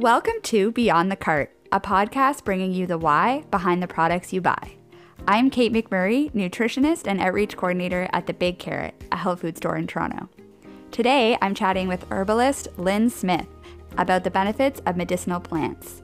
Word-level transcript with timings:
Welcome 0.00 0.40
to 0.44 0.72
Beyond 0.72 1.12
the 1.12 1.16
Cart, 1.16 1.54
a 1.70 1.78
podcast 1.78 2.42
bringing 2.42 2.72
you 2.72 2.86
the 2.86 2.96
why 2.96 3.44
behind 3.50 3.82
the 3.82 3.86
products 3.86 4.32
you 4.32 4.40
buy. 4.40 4.76
I'm 5.28 5.50
Kate 5.50 5.74
McMurray, 5.74 6.32
nutritionist 6.32 7.06
and 7.06 7.20
outreach 7.20 7.54
coordinator 7.54 8.08
at 8.14 8.26
the 8.26 8.32
Big 8.32 8.58
Carrot, 8.58 8.94
a 9.12 9.18
health 9.18 9.42
food 9.42 9.58
store 9.58 9.76
in 9.76 9.86
Toronto. 9.86 10.30
Today, 10.90 11.36
I'm 11.42 11.54
chatting 11.54 11.86
with 11.86 12.10
herbalist 12.10 12.68
Lyne 12.78 13.10
Smith 13.10 13.46
about 13.98 14.24
the 14.24 14.30
benefits 14.30 14.80
of 14.86 14.96
medicinal 14.96 15.38
plants. 15.38 16.00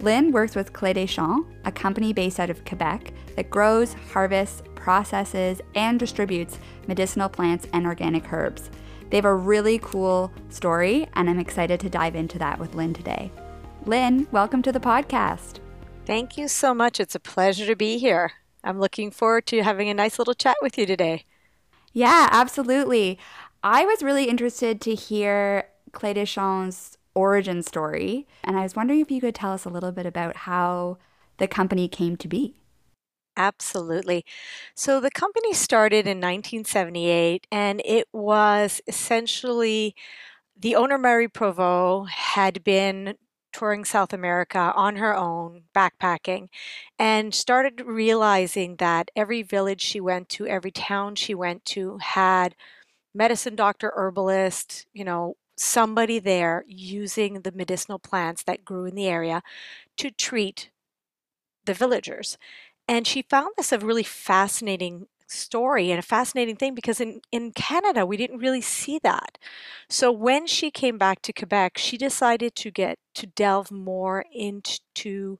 Lyne 0.00 0.32
works 0.32 0.56
with 0.56 0.72
Clef 0.72 0.94
des 0.94 1.06
Champs, 1.06 1.46
a 1.66 1.70
company 1.70 2.14
based 2.14 2.40
out 2.40 2.48
of 2.48 2.64
Quebec 2.64 3.12
that 3.36 3.50
grows, 3.50 3.92
harvests, 4.14 4.62
processes, 4.76 5.60
and 5.74 6.00
distributes 6.00 6.58
medicinal 6.88 7.28
plants 7.28 7.66
and 7.74 7.84
organic 7.86 8.32
herbs. 8.32 8.70
They 9.08 9.18
have 9.18 9.24
a 9.24 9.34
really 9.34 9.78
cool 9.78 10.32
story, 10.48 11.06
and 11.14 11.30
I'm 11.30 11.38
excited 11.38 11.78
to 11.80 11.88
dive 11.88 12.16
into 12.16 12.40
that 12.40 12.58
with 12.58 12.74
Lyne 12.74 12.92
today. 12.92 13.30
Lyne, 13.84 14.26
welcome 14.32 14.62
to 14.62 14.72
the 14.72 14.80
podcast. 14.80 15.60
Thank 16.04 16.36
you 16.36 16.48
so 16.48 16.74
much. 16.74 16.98
It's 16.98 17.14
a 17.14 17.20
pleasure 17.20 17.66
to 17.66 17.76
be 17.76 17.98
here. 17.98 18.32
I'm 18.64 18.80
looking 18.80 19.12
forward 19.12 19.46
to 19.46 19.62
having 19.62 19.88
a 19.88 19.94
nice 19.94 20.18
little 20.18 20.34
chat 20.34 20.56
with 20.60 20.76
you 20.76 20.86
today. 20.86 21.24
Yeah, 21.92 22.28
absolutely. 22.32 23.16
I 23.62 23.84
was 23.84 24.02
really 24.02 24.24
interested 24.24 24.80
to 24.80 24.94
hear 24.96 25.68
Clef 25.92 26.16
des 26.16 26.26
Champs' 26.26 26.98
origin 27.14 27.62
story, 27.62 28.26
and 28.42 28.58
I 28.58 28.62
was 28.62 28.74
wondering 28.74 29.00
if 29.00 29.10
you 29.12 29.20
could 29.20 29.36
tell 29.36 29.52
us 29.52 29.64
a 29.64 29.70
little 29.70 29.92
bit 29.92 30.06
about 30.06 30.36
how 30.36 30.98
the 31.38 31.46
company 31.46 31.86
came 31.86 32.16
to 32.16 32.26
be. 32.26 32.56
Absolutely. 33.36 34.24
So 34.74 34.98
the 35.00 35.10
company 35.10 35.52
started 35.52 36.06
in 36.06 36.20
1978 36.20 37.46
and 37.52 37.82
it 37.84 38.08
was 38.12 38.80
essentially 38.86 39.94
the 40.58 40.76
owner, 40.76 40.98
Marie 40.98 41.28
Provost, 41.28 42.12
had 42.12 42.64
been 42.64 43.16
touring 43.52 43.84
South 43.84 44.12
America 44.12 44.72
on 44.76 44.96
her 44.96 45.16
own, 45.16 45.64
backpacking, 45.74 46.48
and 46.98 47.34
started 47.34 47.82
realizing 47.86 48.76
that 48.76 49.10
every 49.16 49.42
village 49.42 49.82
she 49.82 50.00
went 50.00 50.28
to, 50.30 50.46
every 50.46 50.70
town 50.72 51.14
she 51.16 51.34
went 51.34 51.64
to 51.66 51.98
had 51.98 52.54
medicine 53.14 53.56
doctor, 53.56 53.92
herbalist, 53.96 54.86
you 54.94 55.04
know, 55.04 55.36
somebody 55.56 56.18
there 56.20 56.64
using 56.68 57.42
the 57.42 57.52
medicinal 57.52 57.98
plants 57.98 58.42
that 58.44 58.64
grew 58.64 58.86
in 58.86 58.94
the 58.96 59.08
area 59.08 59.42
to 59.98 60.10
treat 60.10 60.70
the 61.64 61.74
villagers. 61.74 62.38
And 62.88 63.06
she 63.06 63.22
found 63.22 63.50
this 63.56 63.72
a 63.72 63.78
really 63.78 64.02
fascinating 64.02 65.06
story 65.28 65.90
and 65.90 65.98
a 65.98 66.02
fascinating 66.02 66.56
thing 66.56 66.74
because 66.74 67.00
in, 67.00 67.20
in 67.32 67.52
Canada, 67.52 68.06
we 68.06 68.16
didn't 68.16 68.38
really 68.38 68.60
see 68.60 69.00
that. 69.02 69.38
So 69.88 70.12
when 70.12 70.46
she 70.46 70.70
came 70.70 70.98
back 70.98 71.20
to 71.22 71.32
Quebec, 71.32 71.78
she 71.78 71.98
decided 71.98 72.54
to 72.56 72.70
get 72.70 72.98
to 73.14 73.26
delve 73.26 73.70
more 73.72 74.24
into 74.32 75.38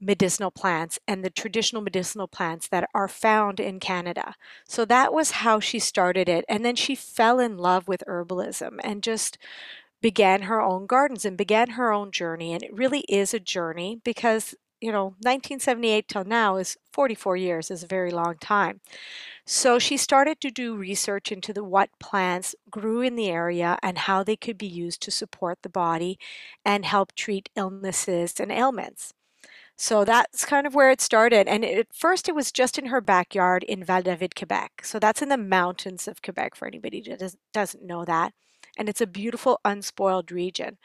medicinal 0.00 0.50
plants 0.50 0.98
and 1.08 1.24
the 1.24 1.30
traditional 1.30 1.80
medicinal 1.82 2.28
plants 2.28 2.68
that 2.68 2.88
are 2.94 3.08
found 3.08 3.60
in 3.60 3.80
Canada. 3.80 4.34
So 4.68 4.84
that 4.84 5.12
was 5.12 5.30
how 5.30 5.58
she 5.60 5.78
started 5.78 6.28
it. 6.28 6.44
And 6.48 6.64
then 6.64 6.76
she 6.76 6.94
fell 6.94 7.40
in 7.40 7.56
love 7.56 7.88
with 7.88 8.04
herbalism 8.06 8.78
and 8.84 9.02
just 9.02 9.38
began 10.02 10.42
her 10.42 10.60
own 10.60 10.86
gardens 10.86 11.24
and 11.24 11.36
began 11.36 11.70
her 11.70 11.92
own 11.92 12.12
journey. 12.12 12.52
And 12.52 12.62
it 12.62 12.74
really 12.74 13.00
is 13.08 13.32
a 13.32 13.40
journey 13.40 14.00
because 14.04 14.54
you 14.80 14.92
know, 14.92 15.14
1978 15.22 16.08
till 16.08 16.24
now 16.24 16.56
is 16.56 16.76
44 16.92 17.36
years, 17.36 17.70
is 17.70 17.82
a 17.82 17.86
very 17.86 18.10
long 18.10 18.36
time. 18.38 18.80
So 19.46 19.78
she 19.78 19.96
started 19.96 20.40
to 20.40 20.50
do 20.50 20.76
research 20.76 21.30
into 21.32 21.52
the 21.52 21.64
what 21.64 21.90
plants 22.00 22.54
grew 22.70 23.00
in 23.00 23.16
the 23.16 23.28
area 23.28 23.78
and 23.82 23.98
how 23.98 24.22
they 24.24 24.36
could 24.36 24.58
be 24.58 24.66
used 24.66 25.00
to 25.02 25.10
support 25.10 25.58
the 25.62 25.68
body 25.68 26.18
and 26.64 26.84
help 26.84 27.14
treat 27.14 27.48
illnesses 27.56 28.40
and 28.40 28.50
ailments. 28.52 29.14
So 29.76 30.04
that's 30.04 30.44
kind 30.44 30.66
of 30.66 30.74
where 30.74 30.90
it 30.90 31.00
started. 31.00 31.48
And 31.48 31.64
at 31.64 31.94
first, 31.94 32.28
it 32.28 32.34
was 32.34 32.50
just 32.52 32.78
in 32.78 32.86
her 32.86 33.00
backyard 33.00 33.62
in 33.64 33.84
Val 33.84 34.02
David, 34.02 34.34
Quebec. 34.34 34.82
So 34.84 34.98
that's 34.98 35.22
in 35.22 35.28
the 35.28 35.36
mountains 35.36 36.08
of 36.08 36.22
Quebec 36.22 36.54
for 36.54 36.66
anybody 36.66 37.02
that 37.02 37.34
doesn't 37.52 37.84
know 37.84 38.04
that 38.04 38.32
and 38.76 38.88
it's 38.88 39.00
a 39.00 39.06
beautiful 39.06 39.60
unspoiled 39.64 40.30
region. 40.32 40.78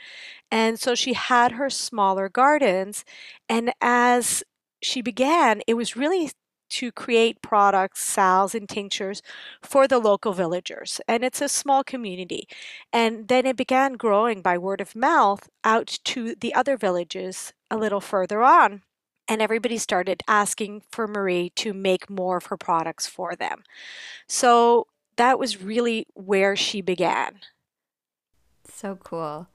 And 0.52 0.80
so 0.80 0.96
she 0.96 1.14
had 1.14 1.54
her 1.54 1.70
smaller 1.70 2.30
gardens 2.30 3.06
and 3.50 3.74
as 3.82 4.44
she 4.82 5.02
began, 5.02 5.62
it 5.68 5.76
was 5.76 5.96
really 5.96 6.32
to 6.70 6.92
create 6.92 7.42
products, 7.42 8.02
salves, 8.02 8.56
and 8.56 8.68
tinctures 8.68 9.22
for 9.62 9.88
the 9.88 10.00
local 10.00 10.32
villagers. 10.34 11.02
And 11.08 11.24
it's 11.24 11.42
a 11.42 11.50
small 11.50 11.84
community. 11.84 12.48
And 12.94 13.28
then 13.28 13.46
it 13.46 13.58
began 13.58 13.94
growing 13.94 14.42
by 14.42 14.58
word 14.58 14.80
of 14.82 14.96
mouth 14.96 15.50
out 15.66 16.00
to 16.06 16.34
the 16.36 16.54
other 16.54 16.78
villages 16.78 17.54
a 17.70 17.78
little 17.78 18.00
further 18.02 18.42
on. 18.42 18.84
And 19.28 19.42
everybody 19.42 19.78
started 19.78 20.24
asking 20.28 20.84
for 20.92 21.08
Marie 21.08 21.52
to 21.58 21.74
make 21.74 22.10
more 22.10 22.38
of 22.38 22.46
her 22.48 22.58
products 22.58 23.06
for 23.08 23.36
them. 23.36 23.64
So 24.28 24.88
that 25.18 25.40
was 25.40 25.62
really 25.62 26.08
where 26.14 26.56
she 26.56 26.82
began. 26.82 27.40
So 28.82 28.98
cool. 29.04 29.48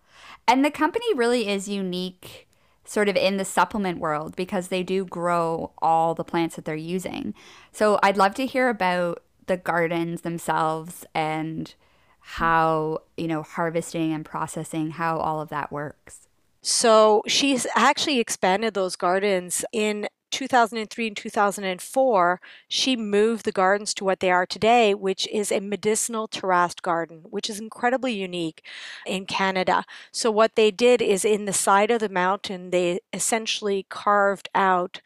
And 0.46 0.64
the 0.64 0.70
company 0.70 1.12
really 1.12 1.48
is 1.48 1.68
unique 1.68 2.46
sort 2.84 3.08
of 3.08 3.16
in 3.16 3.38
the 3.38 3.44
supplement 3.44 3.98
world 3.98 4.36
because 4.36 4.68
they 4.68 4.84
do 4.84 5.04
grow 5.04 5.72
all 5.82 6.14
the 6.14 6.22
plants 6.22 6.54
that 6.54 6.64
they're 6.64 6.76
using. 6.76 7.34
So 7.72 7.98
I'd 8.04 8.16
love 8.16 8.36
to 8.36 8.46
hear 8.46 8.68
about 8.68 9.24
the 9.48 9.56
gardens 9.56 10.20
themselves 10.20 11.04
and 11.12 11.74
how, 12.20 13.00
you 13.16 13.26
know, 13.26 13.42
harvesting 13.42 14.12
and 14.12 14.24
processing, 14.24 14.90
how 14.90 15.18
all 15.18 15.40
of 15.40 15.48
that 15.48 15.72
works. 15.72 16.28
So 16.62 17.24
she's 17.26 17.66
actually 17.74 18.20
expanded 18.20 18.74
those 18.74 18.94
gardens 18.94 19.64
in 19.72 20.06
2003 20.36 21.06
and 21.08 21.16
2004, 21.16 22.40
she 22.68 22.94
moved 22.94 23.44
the 23.46 23.52
gardens 23.52 23.94
to 23.94 24.04
what 24.04 24.20
they 24.20 24.30
are 24.30 24.44
today, 24.46 24.94
which 24.94 25.26
is 25.28 25.50
a 25.50 25.60
medicinal 25.60 26.28
terraced 26.28 26.82
garden, 26.82 27.22
which 27.30 27.48
is 27.48 27.58
incredibly 27.58 28.12
unique 28.12 28.62
in 29.06 29.24
Canada. 29.26 29.84
So, 30.12 30.30
what 30.30 30.54
they 30.54 30.70
did 30.70 31.00
is 31.00 31.24
in 31.24 31.46
the 31.46 31.52
side 31.54 31.90
of 31.90 32.00
the 32.00 32.10
mountain, 32.10 32.70
they 32.70 33.00
essentially 33.14 33.86
carved 33.88 34.48
out 34.54 35.00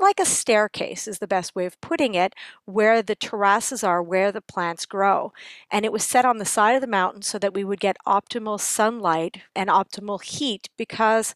like 0.00 0.20
a 0.20 0.24
staircase 0.24 1.08
is 1.08 1.18
the 1.18 1.26
best 1.26 1.56
way 1.56 1.66
of 1.66 1.80
putting 1.80 2.14
it, 2.14 2.34
where 2.66 3.02
the 3.02 3.16
terraces 3.16 3.82
are, 3.82 4.00
where 4.02 4.30
the 4.30 4.40
plants 4.40 4.86
grow. 4.86 5.32
And 5.72 5.84
it 5.84 5.92
was 5.92 6.04
set 6.04 6.24
on 6.24 6.38
the 6.38 6.44
side 6.44 6.74
of 6.76 6.80
the 6.80 6.86
mountain 6.86 7.22
so 7.22 7.38
that 7.40 7.52
we 7.54 7.64
would 7.64 7.80
get 7.80 7.96
optimal 8.06 8.60
sunlight 8.60 9.38
and 9.56 9.68
optimal 9.68 10.22
heat 10.22 10.68
because 10.76 11.34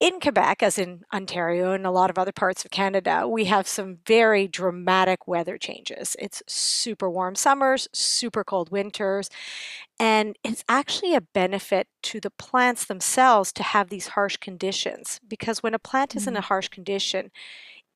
in 0.00 0.18
Quebec, 0.18 0.62
as 0.62 0.78
in 0.78 1.04
Ontario 1.12 1.72
and 1.72 1.86
a 1.86 1.90
lot 1.90 2.08
of 2.08 2.16
other 2.16 2.32
parts 2.32 2.64
of 2.64 2.70
Canada, 2.70 3.28
we 3.28 3.44
have 3.44 3.68
some 3.68 3.98
very 4.06 4.48
dramatic 4.48 5.28
weather 5.28 5.58
changes. 5.58 6.16
It's 6.18 6.42
super 6.46 7.10
warm 7.10 7.34
summers, 7.34 7.86
super 7.92 8.42
cold 8.42 8.70
winters, 8.70 9.28
and 9.98 10.38
it's 10.42 10.64
actually 10.70 11.14
a 11.14 11.20
benefit 11.20 11.86
to 12.04 12.18
the 12.18 12.30
plants 12.30 12.86
themselves 12.86 13.52
to 13.52 13.62
have 13.62 13.90
these 13.90 14.08
harsh 14.08 14.38
conditions 14.38 15.20
because 15.28 15.62
when 15.62 15.74
a 15.74 15.78
plant 15.78 16.16
is 16.16 16.26
in 16.26 16.34
a 16.34 16.40
mm. 16.40 16.44
harsh 16.44 16.68
condition, 16.68 17.30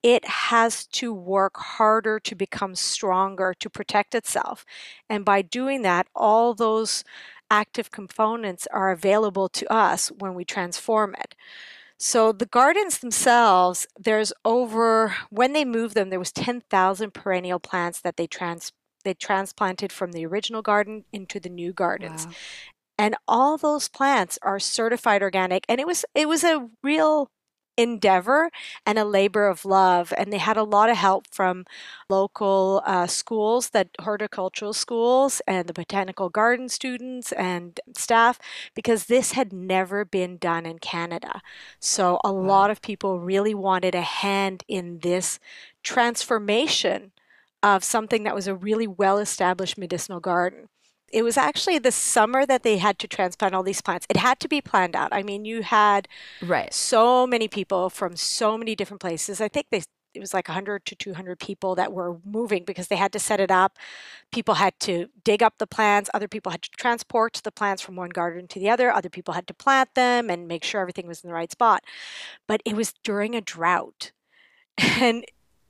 it 0.02 0.26
has 0.26 0.86
to 0.88 1.14
work 1.14 1.56
harder 1.56 2.20
to 2.20 2.34
become 2.34 2.74
stronger 2.74 3.54
to 3.58 3.70
protect 3.70 4.14
itself. 4.14 4.66
And 5.08 5.24
by 5.24 5.40
doing 5.40 5.80
that, 5.80 6.08
all 6.14 6.52
those 6.52 7.02
active 7.50 7.90
components 7.90 8.68
are 8.70 8.90
available 8.90 9.48
to 9.48 9.72
us 9.72 10.08
when 10.08 10.34
we 10.34 10.44
transform 10.44 11.14
it. 11.14 11.34
So 12.04 12.32
the 12.32 12.44
gardens 12.44 12.98
themselves, 12.98 13.86
there's 13.98 14.30
over 14.44 15.16
when 15.30 15.54
they 15.54 15.64
moved 15.64 15.94
them, 15.94 16.10
there 16.10 16.18
was 16.18 16.32
10,000 16.32 17.14
perennial 17.14 17.58
plants 17.58 17.98
that 18.02 18.18
they 18.18 18.26
trans 18.26 18.72
they 19.04 19.14
transplanted 19.14 19.90
from 19.90 20.12
the 20.12 20.26
original 20.26 20.60
garden 20.60 21.04
into 21.14 21.40
the 21.40 21.48
new 21.48 21.72
gardens. 21.72 22.26
Wow. 22.26 22.32
And 22.98 23.16
all 23.26 23.56
those 23.56 23.88
plants 23.88 24.38
are 24.42 24.58
certified 24.58 25.22
organic 25.22 25.64
and 25.66 25.80
it 25.80 25.86
was 25.86 26.04
it 26.14 26.28
was 26.28 26.44
a 26.44 26.68
real 26.82 27.30
endeavor 27.76 28.50
and 28.86 28.98
a 28.98 29.04
labor 29.04 29.46
of 29.46 29.64
love. 29.64 30.12
And 30.16 30.32
they 30.32 30.38
had 30.38 30.56
a 30.56 30.62
lot 30.62 30.90
of 30.90 30.96
help 30.96 31.26
from 31.30 31.64
local 32.08 32.82
uh, 32.86 33.06
schools, 33.06 33.70
that 33.70 33.88
horticultural 34.00 34.72
schools, 34.72 35.40
and 35.46 35.68
the 35.68 35.72
botanical 35.72 36.28
garden 36.28 36.68
students 36.68 37.32
and 37.32 37.80
staff, 37.96 38.38
because 38.74 39.06
this 39.06 39.32
had 39.32 39.52
never 39.52 40.04
been 40.04 40.36
done 40.36 40.66
in 40.66 40.78
Canada. 40.78 41.40
So 41.80 42.20
a 42.24 42.32
lot 42.32 42.70
of 42.70 42.82
people 42.82 43.20
really 43.20 43.54
wanted 43.54 43.94
a 43.94 44.02
hand 44.02 44.64
in 44.68 45.00
this 45.00 45.38
transformation 45.82 47.12
of 47.62 47.82
something 47.82 48.24
that 48.24 48.34
was 48.34 48.46
a 48.46 48.54
really 48.54 48.86
well 48.86 49.18
established 49.18 49.78
medicinal 49.78 50.20
garden 50.20 50.68
it 51.14 51.22
was 51.22 51.36
actually 51.36 51.78
the 51.78 51.92
summer 51.92 52.44
that 52.44 52.64
they 52.64 52.78
had 52.78 52.98
to 52.98 53.08
transplant 53.08 53.54
all 53.54 53.62
these 53.62 53.80
plants. 53.80 54.04
It 54.10 54.16
had 54.16 54.40
to 54.40 54.48
be 54.48 54.60
planned 54.60 54.96
out. 54.96 55.10
I 55.12 55.22
mean, 55.22 55.44
you 55.44 55.62
had 55.62 56.08
right 56.42 56.74
so 56.74 57.26
many 57.26 57.46
people 57.46 57.88
from 57.88 58.16
so 58.16 58.58
many 58.58 58.74
different 58.74 59.00
places. 59.00 59.40
I 59.40 59.48
think 59.48 59.66
they 59.70 59.82
it 60.14 60.20
was 60.20 60.34
like 60.34 60.48
100 60.48 60.84
to 60.86 60.94
200 60.94 61.40
people 61.40 61.74
that 61.74 61.92
were 61.92 62.18
moving 62.24 62.64
because 62.64 62.86
they 62.88 62.96
had 62.96 63.12
to 63.12 63.18
set 63.18 63.40
it 63.40 63.50
up. 63.50 63.78
People 64.32 64.54
had 64.54 64.78
to 64.80 65.08
dig 65.24 65.42
up 65.42 65.54
the 65.58 65.66
plants, 65.66 66.08
other 66.14 66.28
people 66.28 66.52
had 66.52 66.62
to 66.62 66.70
transport 66.70 67.40
the 67.42 67.50
plants 67.50 67.82
from 67.82 67.96
one 67.96 68.10
garden 68.10 68.46
to 68.48 68.60
the 68.60 68.70
other, 68.70 68.92
other 68.92 69.08
people 69.08 69.34
had 69.34 69.46
to 69.48 69.54
plant 69.54 69.94
them 69.94 70.30
and 70.30 70.46
make 70.46 70.62
sure 70.64 70.80
everything 70.80 71.08
was 71.08 71.22
in 71.22 71.28
the 71.28 71.34
right 71.34 71.50
spot. 71.50 71.82
But 72.46 72.62
it 72.64 72.76
was 72.76 72.92
during 73.04 73.34
a 73.34 73.40
drought. 73.40 74.12
And 75.00 75.24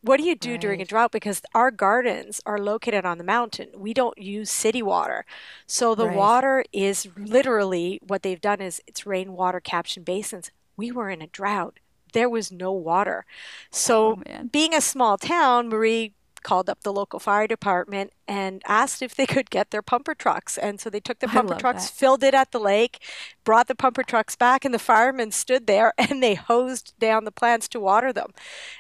what 0.05 0.19
do 0.19 0.25
you 0.25 0.37
do 0.37 0.53
right. 0.53 0.61
during 0.61 0.83
a 0.83 0.85
drought? 0.85 1.12
Because 1.12 1.41
our 1.55 1.71
gardens 1.71 2.41
are 2.45 2.59
located 2.59 3.06
on 3.06 3.17
the 3.17 3.25
mountain. 3.25 3.69
We 3.75 3.95
don't 3.95 4.19
use 4.19 4.51
city 4.51 4.83
water. 4.83 5.25
So 5.67 5.95
the 5.95 6.09
right. 6.09 6.17
water 6.17 6.65
is 6.73 7.09
literally 7.17 8.01
what 8.06 8.23
they've 8.23 8.41
done 8.41 8.61
is 8.61 8.83
it's 8.87 9.06
rainwater 9.06 9.61
caption 9.61 10.03
basins. 10.03 10.51
We 10.77 10.93
were 10.93 11.09
in 11.09 11.23
a 11.23 11.27
drought. 11.27 11.79
There 12.12 12.29
was 12.29 12.53
no 12.53 12.71
water. 12.71 13.25
So 13.71 14.21
oh, 14.29 14.45
being 14.53 14.75
a 14.75 14.83
small 14.83 15.17
town, 15.17 15.71
Marie 15.71 16.12
called 16.44 16.70
up 16.70 16.82
the 16.82 16.93
local 16.93 17.19
fire 17.19 17.49
department 17.49 18.12
and 18.29 18.62
asked 18.67 19.02
if 19.02 19.17
they 19.17 19.26
could 19.26 19.50
get 19.50 19.73
their 19.73 19.82
pumper 19.82 20.14
trucks. 20.14 20.56
And 20.56 20.81
so 20.81 20.88
they 20.88 21.00
took 21.00 21.19
the 21.19 21.26
pumper 21.26 21.56
trucks, 21.56 21.88
that. 21.88 21.96
filled 21.96 22.23
it 22.23 22.35
at 22.35 22.52
the 22.52 22.61
lake, 22.61 23.02
brought 23.43 23.67
the 23.67 23.75
pumper 23.75 24.05
trucks 24.05 24.37
back, 24.37 24.64
and 24.64 24.73
the 24.73 24.79
firemen 24.79 25.32
stood 25.32 25.67
there 25.67 25.93
and 25.99 26.23
they 26.23 26.35
hosed 26.35 26.94
down 27.00 27.25
the 27.25 27.32
plants 27.32 27.67
to 27.69 27.81
water 27.81 28.12
them. 28.12 28.32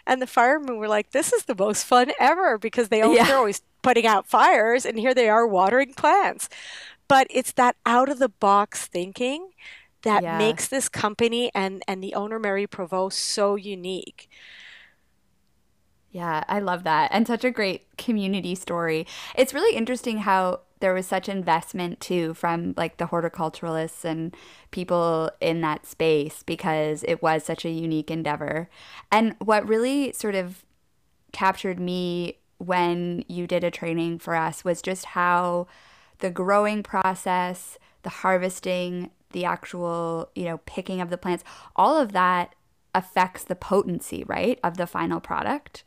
And 0.06 0.22
the 0.22 0.26
firemen 0.28 0.76
were 0.76 0.88
like, 0.88 1.10
This 1.10 1.32
is 1.32 1.46
the 1.46 1.56
most 1.56 1.84
fun 1.84 2.12
ever 2.20 2.56
because 2.58 2.88
they 2.88 3.02
always, 3.02 3.18
yeah. 3.18 3.26
they're 3.26 3.36
always 3.36 3.62
putting 3.82 4.06
out 4.06 4.26
fires, 4.26 4.86
and 4.86 4.98
here 4.98 5.14
they 5.14 5.28
are 5.28 5.46
watering 5.46 5.94
plants. 5.94 6.48
But 7.08 7.26
it's 7.30 7.52
that 7.52 7.76
out 7.84 8.08
of 8.08 8.18
the 8.18 8.28
box 8.28 8.86
thinking 8.86 9.50
that 10.02 10.22
yeah. 10.22 10.38
makes 10.38 10.68
this 10.68 10.88
company 10.88 11.50
and, 11.54 11.82
and 11.88 12.02
the 12.02 12.14
owner, 12.14 12.38
Marie 12.38 12.66
Provost, 12.66 13.18
so 13.18 13.56
unique. 13.56 14.28
Yeah, 16.14 16.44
I 16.46 16.60
love 16.60 16.84
that. 16.84 17.10
And 17.12 17.26
such 17.26 17.42
a 17.42 17.50
great 17.50 17.96
community 17.98 18.54
story. 18.54 19.04
It's 19.34 19.52
really 19.52 19.76
interesting 19.76 20.18
how 20.18 20.60
there 20.78 20.94
was 20.94 21.08
such 21.08 21.28
investment 21.28 21.98
too 21.98 22.34
from 22.34 22.72
like 22.76 22.98
the 22.98 23.06
horticulturalists 23.06 24.04
and 24.04 24.32
people 24.70 25.32
in 25.40 25.60
that 25.62 25.86
space 25.86 26.44
because 26.44 27.02
it 27.08 27.20
was 27.20 27.42
such 27.42 27.64
a 27.64 27.70
unique 27.70 28.12
endeavor. 28.12 28.68
And 29.10 29.34
what 29.40 29.66
really 29.66 30.12
sort 30.12 30.36
of 30.36 30.64
captured 31.32 31.80
me 31.80 32.38
when 32.58 33.24
you 33.26 33.48
did 33.48 33.64
a 33.64 33.70
training 33.72 34.20
for 34.20 34.36
us 34.36 34.64
was 34.64 34.82
just 34.82 35.06
how 35.06 35.66
the 36.20 36.30
growing 36.30 36.84
process, 36.84 37.76
the 38.04 38.10
harvesting, 38.10 39.10
the 39.32 39.44
actual, 39.44 40.30
you 40.36 40.44
know, 40.44 40.58
picking 40.58 41.00
of 41.00 41.10
the 41.10 41.18
plants, 41.18 41.42
all 41.74 41.98
of 41.98 42.12
that 42.12 42.54
affects 42.94 43.42
the 43.42 43.56
potency, 43.56 44.22
right, 44.28 44.60
of 44.62 44.76
the 44.76 44.86
final 44.86 45.18
product. 45.18 45.82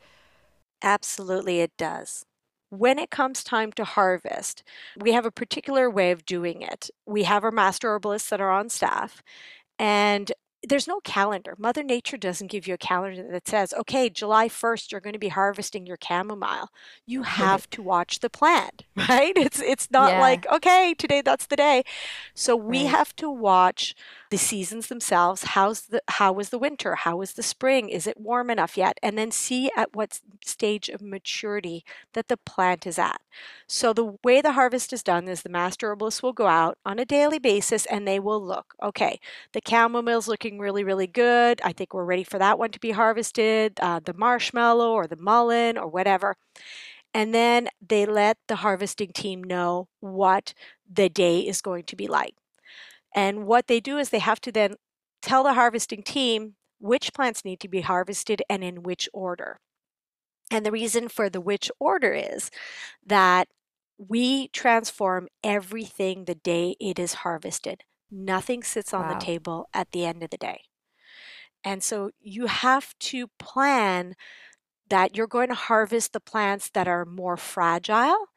Absolutely, 0.82 1.60
it 1.60 1.72
does. 1.76 2.24
When 2.70 2.98
it 2.98 3.10
comes 3.10 3.42
time 3.42 3.72
to 3.72 3.84
harvest, 3.84 4.62
we 4.96 5.12
have 5.12 5.24
a 5.24 5.30
particular 5.30 5.88
way 5.88 6.10
of 6.10 6.26
doing 6.26 6.60
it. 6.60 6.90
We 7.06 7.22
have 7.22 7.44
our 7.44 7.50
master 7.50 7.88
herbalists 7.88 8.28
that 8.28 8.40
are 8.40 8.50
on 8.50 8.68
staff, 8.68 9.22
and 9.78 10.30
there's 10.66 10.88
no 10.88 11.00
calendar. 11.00 11.54
Mother 11.56 11.82
Nature 11.82 12.16
doesn't 12.16 12.50
give 12.50 12.66
you 12.66 12.74
a 12.74 12.78
calendar 12.78 13.30
that 13.30 13.46
says, 13.46 13.72
okay, 13.72 14.10
July 14.10 14.48
1st, 14.48 14.90
you're 14.90 15.00
going 15.00 15.12
to 15.12 15.18
be 15.18 15.28
harvesting 15.28 15.86
your 15.86 15.98
chamomile. 16.02 16.70
You 17.06 17.22
have 17.40 17.70
to 17.70 17.82
watch 17.82 18.20
the 18.20 18.30
plant, 18.30 18.84
right? 19.08 19.36
It's, 19.36 19.60
it's 19.60 19.90
not 19.90 20.12
yeah. 20.12 20.20
like, 20.20 20.46
okay, 20.48 20.94
today 20.98 21.22
that's 21.22 21.46
the 21.46 21.56
day. 21.56 21.84
So 22.34 22.56
we 22.56 22.82
right. 22.82 22.90
have 22.90 23.14
to 23.16 23.30
watch 23.30 23.94
the 24.30 24.36
seasons 24.36 24.88
themselves. 24.88 25.42
How's 25.44 25.82
the, 25.82 26.02
how 26.08 26.32
was 26.32 26.50
the 26.50 26.58
winter? 26.58 26.96
How 26.96 27.16
was 27.16 27.32
the 27.32 27.42
spring? 27.42 27.88
Is 27.88 28.06
it 28.06 28.20
warm 28.20 28.50
enough 28.50 28.76
yet? 28.76 28.98
And 29.02 29.16
then 29.16 29.30
see 29.30 29.70
at 29.76 29.94
what 29.94 30.20
stage 30.44 30.88
of 30.88 31.00
maturity 31.02 31.84
that 32.12 32.28
the 32.28 32.36
plant 32.36 32.86
is 32.86 32.98
at. 32.98 33.20
So 33.66 33.92
the 33.92 34.16
way 34.24 34.40
the 34.40 34.52
harvest 34.52 34.92
is 34.92 35.02
done 35.02 35.28
is 35.28 35.42
the 35.42 35.48
master 35.48 35.90
herbalist 35.90 36.22
will 36.22 36.32
go 36.32 36.46
out 36.46 36.78
on 36.84 36.98
a 36.98 37.04
daily 37.04 37.38
basis 37.38 37.86
and 37.86 38.06
they 38.06 38.20
will 38.20 38.44
look, 38.44 38.74
okay, 38.82 39.20
the 39.52 39.60
chamomile's 39.60 40.28
looking 40.28 40.58
really, 40.58 40.84
really 40.84 41.06
good. 41.06 41.60
I 41.64 41.72
think 41.72 41.94
we're 41.94 42.04
ready 42.04 42.24
for 42.24 42.38
that 42.38 42.58
one 42.58 42.70
to 42.72 42.80
be 42.80 42.92
harvested. 42.92 43.78
Uh, 43.80 44.00
the 44.04 44.14
marshmallow 44.14 44.92
or 44.92 45.06
the 45.06 45.16
mullein 45.16 45.78
or 45.78 45.88
whatever. 45.88 46.36
And 47.14 47.34
then 47.34 47.68
they 47.86 48.06
let 48.06 48.38
the 48.48 48.56
harvesting 48.56 49.12
team 49.12 49.42
know 49.42 49.88
what 50.00 50.54
the 50.90 51.08
day 51.08 51.40
is 51.40 51.62
going 51.62 51.84
to 51.84 51.96
be 51.96 52.06
like. 52.06 52.34
And 53.14 53.46
what 53.46 53.66
they 53.66 53.80
do 53.80 53.98
is 53.98 54.10
they 54.10 54.18
have 54.18 54.40
to 54.42 54.52
then 54.52 54.76
tell 55.22 55.42
the 55.42 55.54
harvesting 55.54 56.02
team 56.02 56.54
which 56.78 57.12
plants 57.12 57.44
need 57.44 57.60
to 57.60 57.68
be 57.68 57.80
harvested 57.80 58.42
and 58.48 58.62
in 58.62 58.82
which 58.82 59.08
order. 59.12 59.58
And 60.50 60.64
the 60.64 60.72
reason 60.72 61.08
for 61.08 61.28
the 61.28 61.40
which 61.40 61.70
order 61.78 62.12
is 62.12 62.50
that 63.04 63.48
we 63.98 64.48
transform 64.48 65.28
everything 65.42 66.24
the 66.24 66.36
day 66.36 66.76
it 66.80 66.98
is 66.98 67.14
harvested. 67.14 67.82
Nothing 68.10 68.62
sits 68.62 68.94
on 68.94 69.06
wow. 69.06 69.14
the 69.14 69.24
table 69.24 69.68
at 69.74 69.90
the 69.90 70.06
end 70.06 70.22
of 70.22 70.30
the 70.30 70.38
day. 70.38 70.62
And 71.64 71.82
so 71.82 72.10
you 72.20 72.46
have 72.46 72.96
to 73.00 73.26
plan 73.38 74.14
that 74.88 75.16
you're 75.16 75.26
going 75.26 75.48
to 75.48 75.54
harvest 75.54 76.12
the 76.12 76.20
plants 76.20 76.70
that 76.70 76.88
are 76.88 77.04
more 77.04 77.36
fragile 77.36 78.28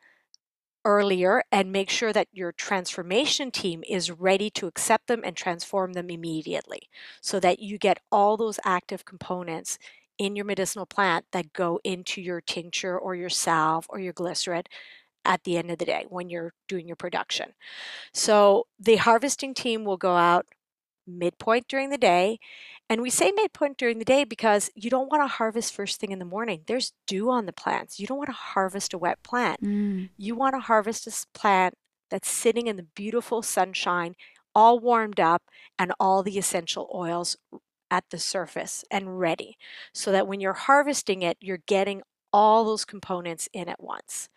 earlier 0.86 1.44
and 1.52 1.72
make 1.72 1.90
sure 1.90 2.14
that 2.14 2.28
your 2.32 2.52
transformation 2.52 3.52
team 3.52 3.84
is 3.88 4.12
ready 4.12 4.50
to 4.52 4.68
accept 4.68 5.08
them 5.08 5.22
and 5.24 5.36
transform 5.36 5.94
them 5.94 6.10
immediately 6.10 6.90
so 7.22 7.40
that 7.40 7.60
you 7.60 7.78
get 7.78 8.00
all 8.12 8.38
those 8.38 8.60
active 8.66 9.06
components 9.06 9.78
in 10.18 10.36
your 10.36 10.46
medicinal 10.46 10.86
plant 10.86 11.26
that 11.32 11.54
go 11.54 11.80
into 11.84 12.22
your 12.22 12.42
tincture 12.42 12.98
or 12.98 13.16
your 13.16 13.30
salve 13.30 13.86
or 13.90 14.00
your 14.00 14.14
glycerin 14.14 14.64
at 15.26 15.44
the 15.44 15.58
end 15.58 15.72
of 15.72 15.78
the 15.78 15.86
day 15.86 16.06
when 16.10 16.30
you're 16.30 16.54
doing 16.68 16.88
your 16.88 16.96
production. 16.96 17.54
So 18.14 18.68
the 18.80 18.98
harvesting 18.98 19.54
team 19.54 19.86
will 19.86 19.98
go 19.98 20.16
out 20.16 20.48
midpoint 21.08 21.68
during 21.68 21.90
the 21.90 21.98
day. 21.98 22.40
And 22.92 23.02
we 23.02 23.10
say 23.10 23.32
midpoint 23.32 23.78
during 23.78 24.00
the 24.00 24.06
day 24.06 24.26
because 24.26 24.70
you 24.76 24.90
don't 24.90 25.10
want 25.10 25.24
to 25.24 25.28
harvest 25.28 25.74
first 25.74 26.02
thing 26.02 26.12
in 26.12 26.20
the 26.20 26.26
morning. 26.26 26.64
There's 26.68 26.92
dew 27.08 27.30
on 27.32 27.46
the 27.46 27.54
plants. 27.54 28.02
You 28.02 28.06
don't 28.06 28.18
want 28.18 28.28
to 28.28 28.34
harvest 28.34 28.94
a 28.94 28.98
wet 28.98 29.24
plant. 29.24 29.64
Mm. 29.64 30.10
You 30.18 30.36
want 30.36 30.56
to 30.56 30.60
harvest 30.60 31.08
a 31.08 31.26
plant 31.34 31.76
that's 32.10 32.30
sitting 32.30 32.68
in 32.68 32.76
the 32.76 32.84
beautiful 32.84 33.44
sunshine, 33.44 34.16
all 34.54 34.78
warmed 34.78 35.22
up, 35.22 35.44
and 35.80 35.94
all 36.02 36.22
the 36.22 36.38
essential 36.38 36.92
oils 36.94 37.38
at 37.90 38.04
the 38.10 38.20
surface 38.20 38.84
and 38.92 39.18
ready. 39.18 39.56
So 39.94 40.12
that 40.12 40.28
when 40.28 40.42
you're 40.42 40.52
harvesting 40.52 41.22
it, 41.22 41.38
you're 41.40 41.64
getting 41.66 42.02
all 42.34 42.66
those 42.66 42.84
components 42.84 43.48
in 43.54 43.70
at 43.70 43.82
once. 43.82 44.28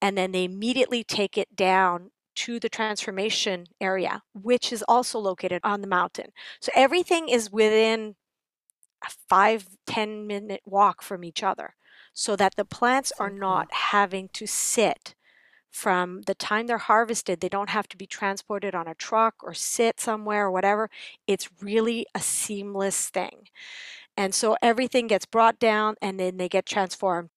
And 0.00 0.16
then 0.16 0.30
they 0.30 0.44
immediately 0.44 1.02
take 1.02 1.36
it 1.36 1.56
down 1.56 2.12
to 2.40 2.58
the 2.58 2.70
transformation 2.70 3.66
area, 3.80 4.22
which 4.32 4.72
is 4.72 4.82
also 4.88 5.18
located 5.18 5.60
on 5.62 5.82
the 5.82 5.86
mountain. 5.86 6.32
So 6.60 6.72
everything 6.74 7.28
is 7.28 7.52
within 7.52 8.14
a 9.04 9.10
five, 9.28 9.66
10 9.86 10.26
minute 10.26 10.62
walk 10.64 11.02
from 11.02 11.22
each 11.22 11.42
other 11.42 11.74
so 12.14 12.36
that 12.36 12.56
the 12.56 12.64
plants 12.64 13.12
are 13.18 13.30
not 13.30 13.68
having 13.72 14.30
to 14.32 14.46
sit 14.46 15.14
from 15.70 16.22
the 16.22 16.34
time 16.34 16.66
they're 16.66 16.78
harvested. 16.78 17.40
They 17.40 17.48
don't 17.50 17.70
have 17.70 17.88
to 17.88 17.96
be 17.96 18.06
transported 18.06 18.74
on 18.74 18.88
a 18.88 18.94
truck 18.94 19.34
or 19.42 19.52
sit 19.52 20.00
somewhere 20.00 20.46
or 20.46 20.50
whatever. 20.50 20.88
It's 21.26 21.50
really 21.60 22.06
a 22.14 22.20
seamless 22.20 23.10
thing. 23.10 23.48
And 24.16 24.34
so 24.34 24.56
everything 24.62 25.06
gets 25.08 25.26
brought 25.26 25.58
down 25.58 25.96
and 26.00 26.18
then 26.18 26.38
they 26.38 26.48
get 26.48 26.64
transformed. 26.64 27.28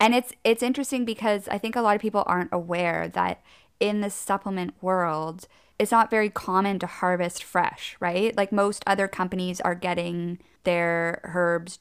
And 0.00 0.14
it's 0.14 0.32
it's 0.42 0.62
interesting 0.62 1.04
because 1.04 1.46
I 1.48 1.58
think 1.58 1.76
a 1.76 1.80
lot 1.80 1.94
of 1.94 2.02
people 2.02 2.24
aren't 2.26 2.52
aware 2.52 3.08
that 3.08 3.40
in 3.82 4.00
the 4.00 4.10
supplement 4.10 4.74
world, 4.80 5.48
it's 5.76 5.90
not 5.90 6.08
very 6.08 6.30
common 6.30 6.78
to 6.78 6.86
harvest 6.86 7.42
fresh, 7.42 7.96
right? 7.98 8.34
Like 8.36 8.52
most 8.52 8.84
other 8.86 9.08
companies 9.08 9.60
are 9.60 9.74
getting 9.74 10.38
their 10.62 11.20
herbs 11.24 11.80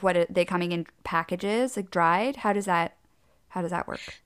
what 0.00 0.18
are 0.18 0.26
they 0.28 0.44
coming 0.44 0.72
in 0.72 0.86
packages 1.02 1.74
like 1.74 1.90
dried? 1.90 2.36
How 2.36 2.52
does 2.52 2.66
that 2.66 2.98
how 3.48 3.62
does 3.62 3.70
that 3.70 3.88
work? 3.88 4.20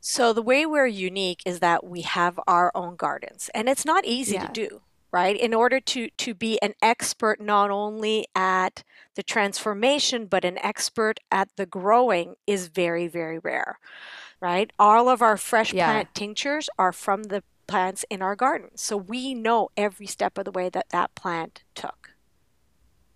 So 0.00 0.32
the 0.32 0.42
way 0.42 0.64
we're 0.64 0.86
unique 0.86 1.42
is 1.44 1.58
that 1.58 1.84
we 1.84 2.02
have 2.02 2.38
our 2.46 2.70
own 2.76 2.94
gardens 2.94 3.50
and 3.52 3.68
it's 3.68 3.84
not 3.84 4.04
easy 4.04 4.34
yeah. 4.34 4.46
to 4.46 4.52
do, 4.52 4.80
right? 5.10 5.36
In 5.36 5.52
order 5.52 5.80
to 5.80 6.08
to 6.08 6.32
be 6.32 6.62
an 6.62 6.74
expert 6.80 7.40
not 7.40 7.70
only 7.70 8.26
at 8.36 8.84
the 9.16 9.24
transformation 9.24 10.26
but 10.26 10.44
an 10.44 10.58
expert 10.58 11.18
at 11.32 11.48
the 11.56 11.66
growing 11.66 12.36
is 12.46 12.68
very 12.68 13.08
very 13.08 13.40
rare 13.40 13.80
right? 14.40 14.72
All 14.78 15.08
of 15.08 15.22
our 15.22 15.36
fresh 15.36 15.72
yeah. 15.72 15.86
plant 15.86 16.14
tinctures 16.14 16.68
are 16.78 16.92
from 16.92 17.24
the 17.24 17.42
plants 17.66 18.04
in 18.10 18.22
our 18.22 18.34
garden. 18.34 18.70
So 18.74 18.96
we 18.96 19.34
know 19.34 19.68
every 19.76 20.06
step 20.06 20.38
of 20.38 20.44
the 20.44 20.50
way 20.50 20.68
that 20.70 20.88
that 20.90 21.14
plant 21.14 21.62
took. 21.74 22.10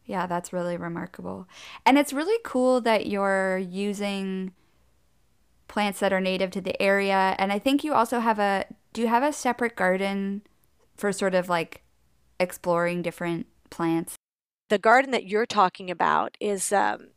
Yeah, 0.04 0.26
that's 0.26 0.52
really 0.52 0.76
remarkable. 0.76 1.48
And 1.86 1.98
it's 1.98 2.12
really 2.12 2.38
cool 2.44 2.80
that 2.82 3.06
you're 3.06 3.58
using 3.58 4.52
plants 5.66 5.98
that 6.00 6.12
are 6.12 6.20
native 6.20 6.50
to 6.52 6.60
the 6.60 6.80
area. 6.80 7.34
And 7.38 7.52
I 7.52 7.58
think 7.58 7.82
you 7.82 7.94
also 7.94 8.20
have 8.20 8.38
a 8.38 8.66
do 8.92 9.00
you 9.00 9.08
have 9.08 9.22
a 9.22 9.32
separate 9.32 9.74
garden 9.74 10.42
for 10.96 11.10
sort 11.10 11.34
of 11.34 11.48
like 11.48 11.82
exploring 12.38 13.02
different 13.02 13.46
plants? 13.70 14.14
The 14.68 14.78
garden 14.78 15.10
that 15.10 15.26
you're 15.26 15.46
talking 15.46 15.90
about 15.90 16.36
is 16.38 16.72
um, 16.72 17.08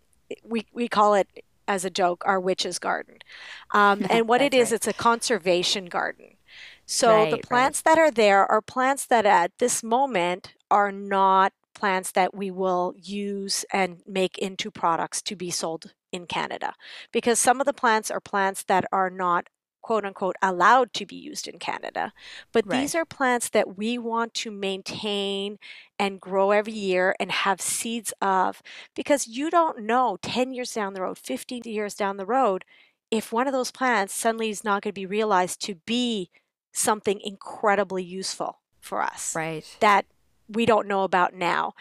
we, 0.44 0.66
we 0.74 0.88
call 0.88 1.14
it 1.14 1.28
as 1.68 1.86
a 1.86 1.90
joke 1.90 2.24
our 2.26 2.40
witch's 2.40 2.80
garden. 2.80 3.18
Um, 3.74 4.06
and 4.10 4.28
what 4.28 4.42
it 4.42 4.54
is, 4.54 4.72
right. 4.72 4.76
it's 4.78 4.88
a 4.88 4.94
conservation 4.94 5.86
garden. 5.88 6.38
So 6.86 7.26
the 7.26 7.38
Right, 7.38 7.46
right. 7.50 7.50
plants 7.50 7.82
that 7.82 7.98
are 7.98 8.12
there 8.12 8.46
are 8.46 8.62
plants 8.62 9.06
that 9.08 9.26
at 9.26 9.52
this 9.60 9.84
moment 9.84 10.54
are 10.72 10.92
not 10.92 11.54
plants 11.74 12.12
that 12.12 12.34
we 12.34 12.50
will 12.52 12.94
use 12.98 13.66
and 13.74 14.02
make 14.08 14.38
into 14.38 14.72
products 14.72 15.22
to 15.24 15.36
be 15.36 15.52
sold 15.52 15.94
in 16.12 16.26
Canada. 16.26 16.74
Because 17.12 17.40
some 17.40 17.60
of 17.60 17.66
the 17.66 17.74
plants 17.74 18.10
are 18.10 18.22
plants 18.22 18.64
that 18.64 18.86
are 18.92 19.10
not 19.10 19.48
quote 19.88 20.04
unquote 20.04 20.36
allowed 20.42 20.92
to 20.94 21.06
be 21.06 21.16
used 21.16 21.48
in 21.48 21.60
Canada. 21.60 22.12
But 22.52 22.66
Right. 22.66 22.82
these 22.82 22.94
are 22.94 23.06
plants 23.06 23.48
that 23.52 23.78
we 23.78 23.98
want 23.98 24.34
to 24.34 24.52
maintain 24.52 25.60
and 25.98 26.20
grow 26.20 26.52
every 26.52 26.74
year 26.74 27.16
and 27.22 27.32
have 27.32 27.62
seeds 27.62 28.14
of 28.22 28.62
because 28.98 29.30
you 29.30 29.50
don't 29.50 29.80
know 29.80 30.18
10 30.22 30.52
years 30.52 30.74
down 30.74 30.94
the 30.94 31.02
road, 31.02 31.18
15 31.18 31.62
years 31.64 31.96
down 31.96 32.18
the 32.18 32.26
road, 32.26 32.66
if 33.10 33.32
one 33.32 33.48
of 33.48 33.54
those 33.54 33.72
plants 33.72 34.14
suddenly 34.14 34.50
is 34.50 34.66
not 34.66 34.82
going 34.84 34.92
to 34.92 35.02
be 35.02 35.06
realized 35.06 35.62
to 35.62 35.76
be 35.86 36.30
something 36.74 37.22
incredibly 37.24 38.04
useful 38.04 38.60
for 38.82 39.02
us 39.02 39.36
Right. 39.36 39.78
that 39.80 40.06
we 40.50 40.66
don't 40.66 40.88
know 40.90 41.04
about 41.04 41.34
now. 41.34 41.76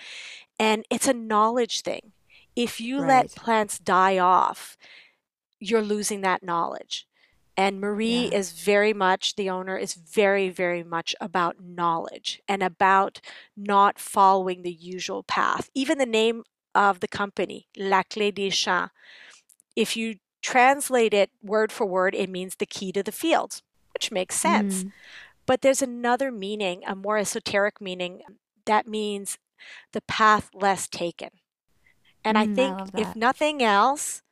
And 0.60 0.84
it's 0.92 1.08
a 1.08 1.12
knowledge 1.12 1.80
thing. 1.80 2.12
If 2.54 2.80
you 2.80 2.98
Right. 2.98 3.08
let 3.08 3.34
plants 3.34 3.80
die 3.80 4.18
off, 4.18 4.76
you're 5.58 5.82
losing 5.82 6.20
that 6.20 6.44
knowledge. 6.44 7.05
And 7.56 7.80
Marie 7.80 8.24
Yeah. 8.24 8.30
is 8.32 8.52
very 8.52 8.92
much, 8.92 9.36
the 9.36 9.48
owner 9.50 9.76
is 9.76 9.94
very, 9.94 10.48
very 10.50 10.82
much 10.82 11.14
about 11.20 11.56
knowledge 11.62 12.40
and 12.48 12.62
about 12.62 13.20
not 13.56 13.98
following 13.98 14.62
the 14.62 14.72
usual 14.72 15.22
path. 15.22 15.70
Even 15.74 15.98
the 15.98 16.06
name 16.06 16.44
of 16.74 17.00
the 17.00 17.08
company, 17.08 17.68
La 17.76 18.02
Clef 18.02 18.34
des 18.34 18.50
Champs, 18.50 18.92
if 19.76 19.96
you 19.96 20.16
translate 20.42 21.14
it 21.14 21.30
word 21.42 21.72
for 21.72 21.86
word, 21.86 22.14
it 22.14 22.28
means 22.30 22.56
the 22.56 22.66
key 22.66 22.92
to 22.92 23.02
the 23.02 23.12
fields, 23.12 23.62
which 23.94 24.10
makes 24.12 24.36
sense. 24.36 24.84
Mm. 24.84 24.92
But 25.46 25.62
there's 25.62 25.82
another 25.82 26.30
meaning, 26.30 26.82
a 26.86 26.94
more 26.94 27.18
esoteric 27.18 27.80
meaning, 27.80 28.22
that 28.66 28.86
means 28.86 29.38
the 29.92 30.02
path 30.02 30.50
less 30.54 30.88
taken. 30.88 31.30
And 32.24 32.36
I 32.38 32.46
Mm, 32.46 32.58
I 32.60 32.66
think, 32.66 32.82
love 32.92 32.94
if 32.96 33.14
nothing 33.16 33.62
else, 33.62 34.22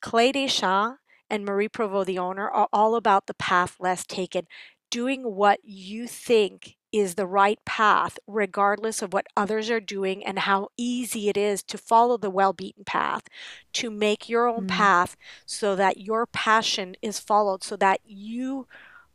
Clef 0.00 0.32
des 0.34 0.48
Champs 0.48 0.98
and 1.32 1.44
Marie 1.46 1.68
Provost, 1.68 2.06
the 2.08 2.18
owner, 2.18 2.48
are 2.50 2.68
all 2.72 2.94
about 2.96 3.26
the 3.26 3.34
path 3.34 3.76
less 3.80 4.06
taken, 4.06 4.46
doing 4.90 5.22
what 5.34 5.60
you 5.64 6.06
think 6.06 6.76
is 6.92 7.14
the 7.16 7.26
right 7.26 7.58
path, 7.64 8.18
regardless 8.26 9.02
of 9.02 9.14
what 9.14 9.26
others 9.36 9.70
are 9.70 9.80
doing 9.80 10.24
and 10.24 10.40
how 10.40 10.68
easy 10.76 11.30
it 11.30 11.38
is 11.38 11.62
to 11.64 11.78
follow 11.78 12.18
the 12.18 12.30
well 12.30 12.52
beaten 12.52 12.84
path, 12.84 13.22
to 13.72 13.90
make 13.90 14.28
your 14.28 14.46
own 14.46 14.66
Mm. 14.66 14.68
path 14.68 15.16
so 15.46 15.74
that 15.76 15.98
your 15.98 16.26
passion 16.26 16.96
is 17.02 17.18
followed, 17.18 17.64
so 17.64 17.76
that 17.76 18.00
you 18.04 18.68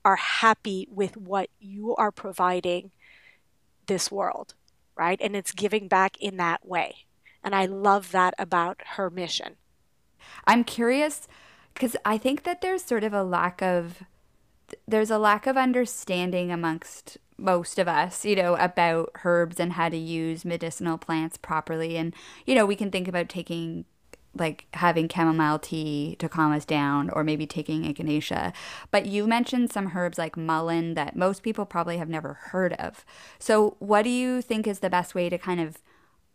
are 0.04 0.16
happy 0.18 0.88
with 0.92 1.18
what 1.18 1.50
you 1.60 1.96
are 1.98 2.12
providing 2.12 2.92
this 3.88 4.12
world, 4.12 4.56
right? 4.96 5.20
And 5.22 5.36
it's 5.36 5.52
giving 5.52 5.88
back 5.88 6.18
in 6.20 6.38
that 6.38 6.66
way. 6.68 7.06
And 7.44 7.56
I 7.56 7.66
love 7.66 8.12
that 8.12 8.34
about 8.40 8.82
her 8.96 9.10
mission. 9.10 9.58
I'm 10.46 10.64
curious 10.64 11.28
because 11.78 11.96
I 12.04 12.18
think 12.18 12.44
that 12.44 12.62
there's 12.62 12.84
sort 12.84 13.04
of 13.04 13.14
a 13.14 13.24
lack 13.24 13.62
of 13.62 14.04
there's 14.88 15.12
a 15.12 15.20
lack 15.20 15.46
of 15.46 15.56
understanding 15.56 16.52
amongst 16.52 17.18
most 17.38 17.78
of 17.78 17.88
us, 17.88 18.26
you 18.26 18.36
know, 18.36 18.56
about 18.56 19.12
herbs 19.24 19.60
and 19.60 19.74
how 19.74 19.88
to 19.88 19.96
use 19.96 20.44
medicinal 20.44 20.98
plants 20.98 21.38
properly. 21.38 21.96
And 21.96 22.16
you 22.48 22.56
know, 22.56 22.66
we 22.66 22.76
can 22.76 22.90
think 22.90 23.08
about 23.08 23.30
taking 23.30 23.86
like 24.36 24.66
having 24.74 25.08
chamomile 25.08 25.60
tea 25.60 26.16
to 26.18 26.28
calm 26.28 26.52
us 26.52 26.66
down 26.66 27.12
or 27.12 27.24
maybe 27.24 27.46
taking 27.46 27.84
echinacea. 27.84 28.54
But 28.90 29.06
you 29.06 29.28
mentioned 29.28 29.72
some 29.72 29.92
herbs 29.96 30.18
like 30.18 30.36
mullein 30.36 30.96
that 30.96 31.16
most 31.16 31.44
people 31.44 31.66
probably 31.66 31.98
have 31.98 32.10
never 32.10 32.34
heard 32.34 32.74
of. 32.74 33.06
So, 33.38 33.76
what 33.78 34.02
do 34.02 34.10
you 34.10 34.42
think 34.42 34.66
is 34.66 34.80
the 34.80 34.90
best 34.90 35.14
way 35.14 35.30
to 35.30 35.38
kind 35.38 35.62
of 35.62 35.78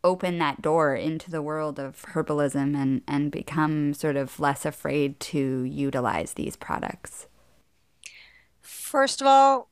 open 0.04 0.38
that 0.38 0.60
door 0.62 0.94
into 0.94 1.30
the 1.30 1.42
world 1.42 1.78
of 1.78 2.02
herbalism 2.12 2.76
and, 2.76 3.02
and 3.06 3.30
become 3.30 3.94
sort 3.94 4.16
of 4.16 4.40
less 4.40 4.64
afraid 4.64 5.20
to 5.20 5.62
utilize 5.64 6.34
these 6.34 6.56
products? 6.56 7.26
First 8.60 9.20
of 9.20 9.26
all, 9.26 9.68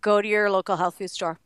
go 0.00 0.22
to 0.22 0.28
your 0.28 0.50
local 0.50 0.76
health 0.76 0.98
food 0.98 1.10
store. 1.10 1.38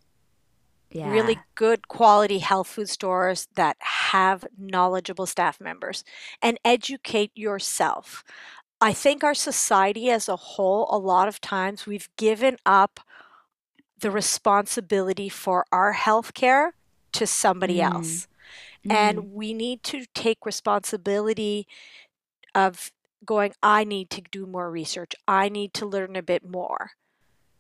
Yeah. 0.91 1.11
Really 1.11 1.39
good 1.55 1.89
quality 1.89 2.39
health 2.39 2.69
food 2.69 2.89
stores 2.89 3.49
that 3.55 3.77
have 3.81 4.47
knowledgeable 4.59 5.27
staff 5.27 5.61
members 5.61 6.05
and 6.43 6.59
educate 6.65 7.33
yourself. 7.35 8.23
I 8.81 8.93
think 8.93 9.25
our 9.25 9.35
society 9.35 10.11
as 10.11 10.29
a 10.29 10.37
whole, 10.37 10.89
a 10.91 10.99
lot 10.99 11.29
of 11.29 11.41
times 11.41 11.87
we've 11.87 12.09
given 12.17 12.57
up 12.67 13.01
the 14.01 14.11
responsibility 14.11 15.29
for 15.29 15.65
our 15.73 15.93
health 15.93 16.35
care 16.35 16.75
to 17.13 17.27
somebody 17.27 17.81
Mm. 17.81 17.83
else. 17.83 18.29
Mm. 18.85 18.97
And 18.97 19.33
we 19.35 19.55
need 19.55 19.83
to 19.85 20.05
take 20.15 20.47
responsibility 20.47 21.67
of 22.55 22.93
going, 23.25 23.53
I 23.63 23.85
need 23.85 24.11
to 24.11 24.23
do 24.31 24.47
more 24.47 24.71
research. 24.71 25.15
I 25.29 25.49
need 25.49 25.75
to 25.75 25.87
learn 25.87 26.17
a 26.17 26.23
bit 26.23 26.45
more, 26.49 26.93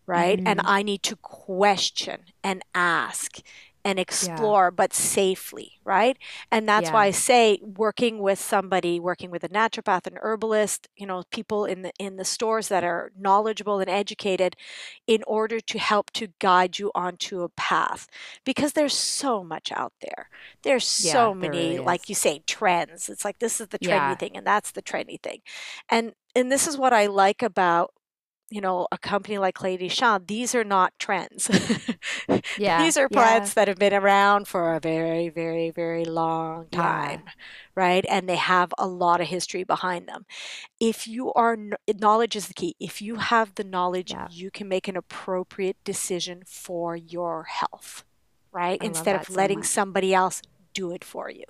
right? 0.06 0.40
And 0.46 0.60
Mhm. 0.60 0.64
I 0.64 0.82
need 0.82 1.02
to 1.04 1.16
question 1.16 2.26
and 2.42 2.62
ask 2.74 3.40
and 3.84 3.98
explore, 3.98 4.70
but 4.70 4.92
safely, 4.92 5.72
right? 5.84 6.16
And 6.50 6.68
that's 6.68 6.92
why 6.92 7.06
I 7.06 7.10
say 7.10 7.58
working 7.62 8.18
with 8.18 8.38
somebody, 8.40 9.00
working 9.00 9.30
with 9.30 9.44
a 9.44 9.48
naturopath, 9.48 10.06
an 10.06 10.18
herbalist, 10.22 10.88
you 10.96 11.06
know, 11.06 11.24
people 11.30 11.64
in 11.64 11.82
the 11.82 11.92
in 11.98 12.16
the 12.16 12.24
stores 12.24 12.68
that 12.68 12.84
are 12.84 13.12
knowledgeable 13.18 13.80
and 13.80 13.90
educated 13.90 14.56
in 15.06 15.22
order 15.26 15.60
to 15.60 15.78
help 15.78 16.10
to 16.12 16.28
guide 16.38 16.78
you 16.78 16.90
onto 16.94 17.42
a 17.42 17.48
path 17.50 18.08
because 18.44 18.72
there's 18.72 18.94
so 18.94 19.42
much 19.44 19.72
out 19.72 19.92
there. 20.00 20.28
There's 20.62 20.86
so 20.86 21.32
Yeah, 21.32 21.34
there 21.40 21.56
many, 21.56 21.78
really 21.78 21.78
like 21.78 22.08
you 22.08 22.14
say, 22.14 22.42
trends. 22.46 23.08
It's 23.08 23.24
like 23.24 23.38
this 23.38 23.60
is 23.60 23.68
the 23.68 23.78
trendy 23.78 24.16
Yeah. 24.16 24.18
thing 24.18 24.36
and 24.36 24.46
that's 24.46 24.72
the 24.72 24.82
trendy 24.82 25.20
thing. 25.22 25.40
And 25.88 26.12
and 26.34 26.50
this 26.50 26.66
is 26.66 26.76
what 26.78 26.92
I 26.92 27.06
like 27.06 27.42
about 27.42 27.92
you 28.52 28.60
know, 28.60 28.86
a 28.92 28.98
company 28.98 29.38
like 29.38 29.62
Lady 29.62 29.88
Deschamps, 29.88 30.26
these 30.28 30.54
are 30.54 30.64
not 30.64 30.92
trends. 30.98 31.50
Yeah. 32.56 32.76
These 32.76 32.96
are 32.96 33.08
Yeah. 33.08 33.50
plants 33.50 33.54
that 33.54 33.68
have 33.68 33.78
been 33.78 33.94
around 33.94 34.48
for 34.48 34.74
a 34.74 34.80
very, 34.80 35.28
very, 35.28 35.70
very 35.70 36.04
long 36.04 36.68
Yeah. 36.70 37.20
time, 37.20 37.24
right? 37.74 38.04
And 38.08 38.28
they 38.28 38.36
have 38.36 38.72
a 38.78 38.86
lot 38.86 39.20
of 39.20 39.28
history 39.28 39.64
behind 39.64 40.08
them. 40.08 40.26
If 40.80 41.06
you 41.06 41.32
are, 41.34 41.56
knowledge 42.00 42.36
is 42.36 42.48
the 42.48 42.54
key. 42.54 42.76
If 42.80 43.02
you 43.02 43.16
have 43.16 43.54
the 43.54 43.64
knowledge, 43.64 44.14
Yeah. 44.14 44.28
you 44.28 44.50
can 44.50 44.68
make 44.68 44.88
an 44.88 44.96
appropriate 44.96 45.76
decision 45.84 46.42
for 46.46 46.96
your 46.96 47.44
health, 47.44 48.04
right? 48.52 48.80
I 48.80 48.82
Instead 48.82 49.16
of 49.16 49.28
so 49.28 49.30
letting 49.30 49.62
much. 49.62 49.64
somebody 49.64 50.14
else 50.14 50.42
do 50.74 50.92
it 50.92 51.04
for 51.04 51.30
you. 51.30 51.44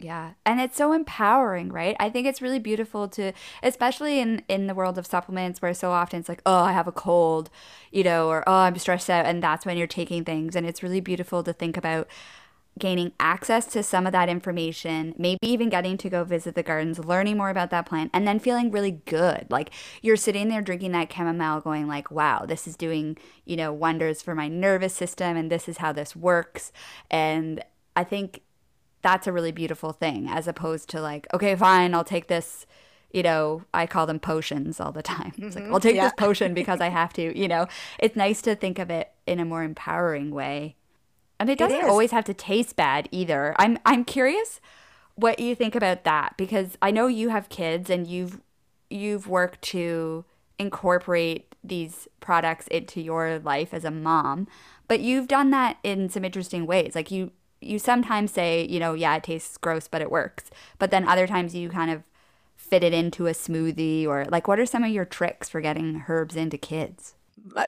Yeah. 0.00 0.34
And 0.46 0.60
it's 0.60 0.76
so 0.76 0.92
empowering, 0.92 1.72
right? 1.72 1.96
I 1.98 2.08
think 2.08 2.26
it's 2.28 2.40
really 2.40 2.60
beautiful 2.60 3.08
to 3.08 3.32
especially 3.64 4.20
in 4.20 4.42
in 4.48 4.68
the 4.68 4.74
world 4.74 4.96
of 4.96 5.06
supplements 5.06 5.60
where 5.60 5.74
so 5.74 5.90
often 5.90 6.20
it's 6.20 6.28
like, 6.28 6.42
"Oh, 6.46 6.62
I 6.62 6.72
have 6.72 6.86
a 6.86 6.92
cold," 6.92 7.50
you 7.90 8.04
know, 8.04 8.28
or 8.28 8.44
"Oh, 8.48 8.52
I'm 8.52 8.78
stressed 8.78 9.10
out," 9.10 9.26
and 9.26 9.42
that's 9.42 9.66
when 9.66 9.76
you're 9.76 9.88
taking 9.88 10.24
things 10.24 10.54
and 10.54 10.64
it's 10.66 10.84
really 10.84 11.00
beautiful 11.00 11.42
to 11.42 11.52
think 11.52 11.76
about 11.76 12.06
gaining 12.78 13.12
access 13.20 13.66
to 13.66 13.82
some 13.82 14.06
of 14.06 14.12
that 14.12 14.28
information, 14.28 15.14
maybe 15.18 15.38
even 15.42 15.68
getting 15.68 15.96
to 15.98 16.10
go 16.10 16.24
visit 16.24 16.54
the 16.54 16.62
gardens, 16.62 17.00
learning 17.00 17.36
more 17.36 17.50
about 17.50 17.70
that 17.70 17.86
plant, 17.86 18.10
and 18.14 18.26
then 18.28 18.38
feeling 18.38 18.70
really 18.70 18.92
good. 18.92 19.46
Like 19.50 19.70
you're 20.02 20.16
sitting 20.16 20.48
there 20.48 20.62
drinking 20.62 20.92
that 20.92 21.12
chamomile 21.12 21.60
going 21.62 21.88
like, 21.88 22.10
"Wow, 22.12 22.44
this 22.46 22.68
is 22.68 22.76
doing, 22.76 23.18
you 23.46 23.56
know, 23.56 23.72
wonders 23.72 24.22
for 24.22 24.34
my 24.36 24.48
nervous 24.48 24.94
system 24.94 25.36
and 25.36 25.50
this 25.50 25.68
is 25.68 25.78
how 25.78 25.92
this 25.92 26.14
works." 26.16 26.72
And 27.10 27.64
I 27.96 28.04
think 28.04 28.42
that's 29.02 29.26
a 29.26 29.32
really 29.32 29.52
beautiful 29.52 29.92
thing 29.92 30.28
as 30.28 30.48
opposed 30.48 30.88
to 30.90 31.00
like, 31.00 31.26
okay, 31.32 31.54
fine, 31.54 31.94
I'll 31.94 32.04
take 32.04 32.28
this. 32.28 32.66
You 33.10 33.22
know, 33.22 33.62
I 33.72 33.86
call 33.86 34.06
them 34.06 34.20
potions 34.20 34.80
all 34.80 34.92
the 34.92 35.02
time. 35.16 35.32
It's 35.38 35.56
like, 35.56 35.64
I'll 35.64 35.72
mm-hmm. 35.72 35.78
take 35.78 35.96
yeah. 35.96 36.04
this 36.04 36.12
potion 36.18 36.54
because 36.54 36.80
I 36.80 36.88
have 37.00 37.12
to. 37.14 37.38
You 37.38 37.48
know, 37.48 37.66
it's 37.98 38.16
nice 38.16 38.42
to 38.42 38.54
think 38.54 38.78
of 38.78 38.90
it 38.90 39.10
in 39.26 39.40
a 39.40 39.44
more 39.44 39.62
empowering 39.62 40.30
way. 40.30 40.76
And 41.40 41.48
it 41.48 41.54
It 41.54 41.58
doesn't 41.58 41.84
is. 41.84 41.88
always 41.88 42.10
have 42.10 42.24
to 42.24 42.34
taste 42.34 42.76
bad 42.76 43.08
either. 43.12 43.54
I'm 43.58 43.78
I'm 43.86 44.04
curious 44.04 44.60
what 45.14 45.38
you 45.38 45.54
think 45.54 45.74
about 45.74 46.04
that 46.04 46.36
because 46.36 46.78
I 46.80 46.90
know 46.90 47.06
you 47.06 47.30
have 47.30 47.48
kids 47.48 47.90
and 47.90 48.06
you've 48.06 48.40
you've 48.90 49.26
worked 49.26 49.62
to 49.62 50.24
incorporate 50.58 51.54
these 51.62 52.08
products 52.20 52.66
into 52.68 53.00
your 53.00 53.38
life 53.38 53.72
as 53.72 53.84
a 53.84 53.90
mom, 53.90 54.46
but 54.86 55.00
you've 55.00 55.28
done 55.28 55.50
that 55.50 55.78
in 55.82 56.08
some 56.08 56.24
interesting 56.24 56.66
ways. 56.66 56.94
Like 56.94 57.10
you 57.10 57.32
you 57.60 57.78
sometimes 57.78 58.32
say, 58.32 58.66
you 58.66 58.80
know, 58.80 58.94
yeah, 58.94 59.16
it 59.16 59.24
tastes 59.24 59.56
gross, 59.56 59.88
but 59.88 60.02
it 60.02 60.10
works. 60.10 60.50
But 60.78 60.90
then 60.90 61.08
other 61.08 61.26
times 61.26 61.54
you 61.54 61.68
kind 61.68 61.90
of 61.90 62.04
fit 62.56 62.84
it 62.84 62.92
into 62.92 63.26
a 63.26 63.32
smoothie 63.32 64.06
or 64.06 64.24
like 64.26 64.46
what 64.46 64.58
are 64.58 64.66
some 64.66 64.84
of 64.84 64.90
your 64.90 65.04
tricks 65.04 65.48
for 65.48 65.60
getting 65.60 66.04
herbs 66.08 66.36
into 66.36 66.58
kids? 66.58 67.14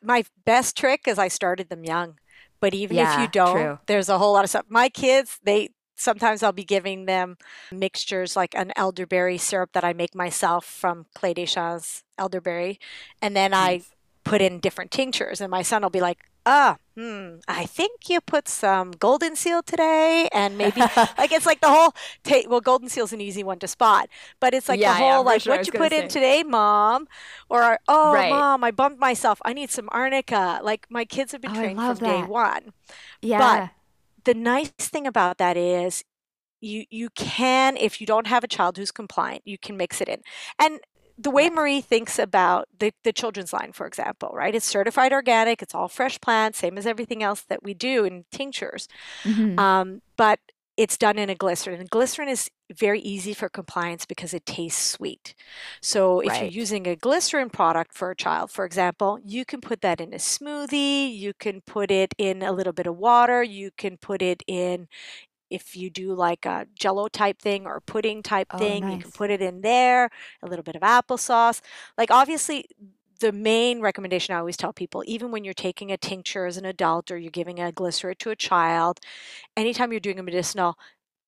my, 0.02 0.24
best 0.44 0.76
trick 0.76 1.06
is 1.06 1.18
I 1.18 1.28
started 1.28 1.68
them 1.68 1.84
young. 1.84 2.18
But 2.60 2.74
even 2.74 2.98
if 2.98 3.18
you 3.18 3.28
don't, 3.28 3.56
true. 3.56 3.78
there's 3.86 4.10
a 4.10 4.18
whole 4.18 4.34
lot 4.34 4.44
of 4.44 4.50
stuff. 4.50 4.66
My 4.68 4.90
kids, 4.90 5.38
they 5.42 5.70
sometimes 5.96 6.42
I'll 6.42 6.52
be 6.52 6.64
giving 6.64 7.06
them 7.06 7.38
mixtures 7.72 8.36
like 8.36 8.54
an 8.54 8.72
elderberry 8.76 9.38
syrup 9.38 9.70
that 9.72 9.84
I 9.84 9.94
make 9.94 10.14
myself 10.14 10.66
from 10.66 11.06
Clef 11.14 11.36
des 11.36 11.46
Champs 11.46 12.02
elderberry. 12.18 12.78
And 13.22 13.34
then 13.34 13.54
I 13.54 13.82
put 14.30 14.42
in 14.42 14.60
different 14.60 14.90
tinctures. 14.92 15.40
And 15.40 15.50
my 15.50 15.62
son 15.62 15.82
will 15.82 15.90
be 15.90 16.00
like, 16.00 16.20
ah, 16.46 16.76
hmm, 16.96 17.36
I 17.48 17.66
think 17.66 18.08
you 18.08 18.20
put 18.20 18.48
some 18.48 18.92
golden 18.92 19.36
seal 19.36 19.62
today, 19.62 20.28
and 20.32 20.56
maybe 20.56 20.86
like 21.18 21.32
it's 21.32 21.46
like 21.46 21.60
the 21.60 21.68
whole. 21.68 21.92
Ta- 22.24 22.48
well, 22.48 22.60
golden 22.60 22.88
seal's 22.88 23.12
an 23.12 23.20
easy 23.20 23.44
one 23.44 23.58
to 23.60 23.68
spot, 23.68 24.08
but 24.40 24.54
it's 24.54 24.68
like 24.68 24.82
Yeah, 24.82 24.92
the 24.92 24.94
whole 24.94 25.24
like 25.24 25.42
sure, 25.42 25.46
what 25.46 25.66
you 25.66 25.72
put 25.72 25.92
in 25.92 26.08
today, 26.08 26.42
mom, 26.44 27.08
or 27.50 27.78
oh, 27.88 28.22
Right. 28.22 28.24
mom, 28.24 28.64
I 28.64 28.70
bumped 28.70 29.00
myself. 29.00 29.40
I 29.44 29.52
need 29.52 29.70
some 29.70 29.88
arnica. 29.92 30.60
Like 30.62 30.86
my 30.90 31.04
kids 31.04 31.32
have 31.32 31.42
been 31.42 31.52
Oh, 31.52 31.52
trained 31.52 31.82
from 31.82 32.00
day 32.00 32.24
one. 32.24 32.72
Yeah. 33.22 33.36
But 33.36 33.64
the 34.24 34.34
nice 34.34 34.70
thing 34.70 35.06
about 35.06 35.38
that 35.38 35.56
is. 35.56 36.04
You, 36.62 36.84
you 36.90 37.10
can 37.14 37.76
if 37.76 38.00
you 38.00 38.06
don't 38.06 38.26
have 38.26 38.44
a 38.44 38.48
child 38.48 38.78
who's 38.78 38.90
compliant 38.92 39.42
you 39.46 39.58
can 39.58 39.76
mix 39.78 40.00
it 40.00 40.08
in 40.08 40.22
and 40.58 40.80
the 41.20 41.30
way 41.30 41.50
Marie 41.50 41.80
thinks 41.82 42.18
about 42.18 42.66
the, 42.78 42.92
the 43.04 43.12
children's 43.12 43.52
line, 43.52 43.72
for 43.72 43.86
example, 43.86 44.30
right? 44.32 44.54
It's 44.54 44.64
certified 44.66 45.12
organic, 45.12 45.60
it's 45.60 45.74
all 45.74 45.88
fresh 45.88 46.18
plants, 46.20 46.58
same 46.58 46.78
as 46.78 46.86
everything 46.86 47.22
else 47.22 47.42
that 47.42 47.62
we 47.62 47.74
do 47.74 48.04
in 48.04 48.24
tinctures. 48.32 48.88
Mhm. 49.24 49.58
Um, 49.58 50.02
but 50.16 50.40
it's 50.76 50.96
done 50.96 51.18
in 51.18 51.28
a 51.28 51.34
glycerin. 51.34 51.78
And 51.78 51.90
glycerin 51.90 52.28
is 52.28 52.48
very 52.72 53.00
easy 53.00 53.34
for 53.34 53.50
compliance 53.50 54.06
because 54.06 54.32
it 54.32 54.46
tastes 54.46 54.82
sweet. 54.82 55.34
So 55.82 56.20
if 56.20 56.40
you're 56.40 56.50
using 56.50 56.86
a 56.86 56.96
glycerin 56.96 57.50
product 57.50 57.92
for 57.92 58.10
a 58.10 58.16
child, 58.16 58.50
for 58.50 58.64
example, 58.64 59.18
you 59.22 59.44
can 59.44 59.60
put 59.60 59.82
that 59.82 60.00
in 60.00 60.14
a 60.14 60.16
smoothie, 60.16 61.14
you 61.14 61.34
can 61.34 61.60
put 61.66 61.90
it 61.90 62.14
in 62.16 62.42
a 62.42 62.52
little 62.52 62.72
bit 62.72 62.86
of 62.86 62.96
water, 62.96 63.42
you 63.42 63.70
can 63.76 63.98
put 63.98 64.22
it 64.22 64.42
in 64.46 64.88
if 65.50 65.76
you 65.76 65.90
do 65.90 66.14
like 66.14 66.46
a 66.46 66.66
jello 66.78 67.08
type 67.08 67.40
thing 67.40 67.66
or 67.66 67.80
pudding 67.80 68.22
type 68.22 68.48
Oh, 68.50 68.58
thing, 68.58 68.88
you 68.88 68.98
can 68.98 69.12
put 69.12 69.30
it 69.30 69.42
in 69.42 69.60
there, 69.62 70.10
a 70.42 70.46
little 70.48 70.62
bit 70.62 70.76
of 70.76 70.82
applesauce. 70.82 71.60
Like 71.98 72.10
obviously 72.10 72.66
the 73.20 73.32
main 73.32 73.80
recommendation 73.80 74.34
I 74.34 74.38
always 74.38 74.56
tell 74.56 74.72
people, 74.72 75.02
even 75.06 75.30
when 75.30 75.44
you're 75.44 75.54
taking 75.54 75.92
a 75.92 75.98
tincture 75.98 76.46
as 76.46 76.56
an 76.56 76.64
adult 76.64 77.10
or 77.10 77.18
you're 77.18 77.30
giving 77.30 77.60
a 77.60 77.72
glycerin 77.72 78.16
to 78.20 78.30
a 78.30 78.36
child, 78.36 79.00
anytime 79.56 79.92
you're 79.92 80.00
doing 80.00 80.18
a 80.18 80.22
medicinal, 80.22 80.76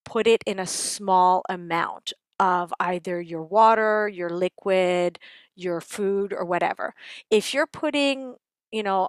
put 0.05 0.27
it 0.27 0.43
in 0.47 0.59
a 0.59 0.67
small 0.67 1.43
amount 1.49 2.13
of 2.41 2.73
either 2.81 3.21
your 3.21 3.43
water, 3.43 4.09
your 4.09 4.31
liquid, 4.31 5.19
your 5.55 5.81
food, 5.81 6.33
or 6.33 6.45
whatever. 6.45 6.95
If 7.31 7.55
you're 7.55 7.67
putting, 7.67 8.37
you 8.73 8.83
know, 8.83 9.09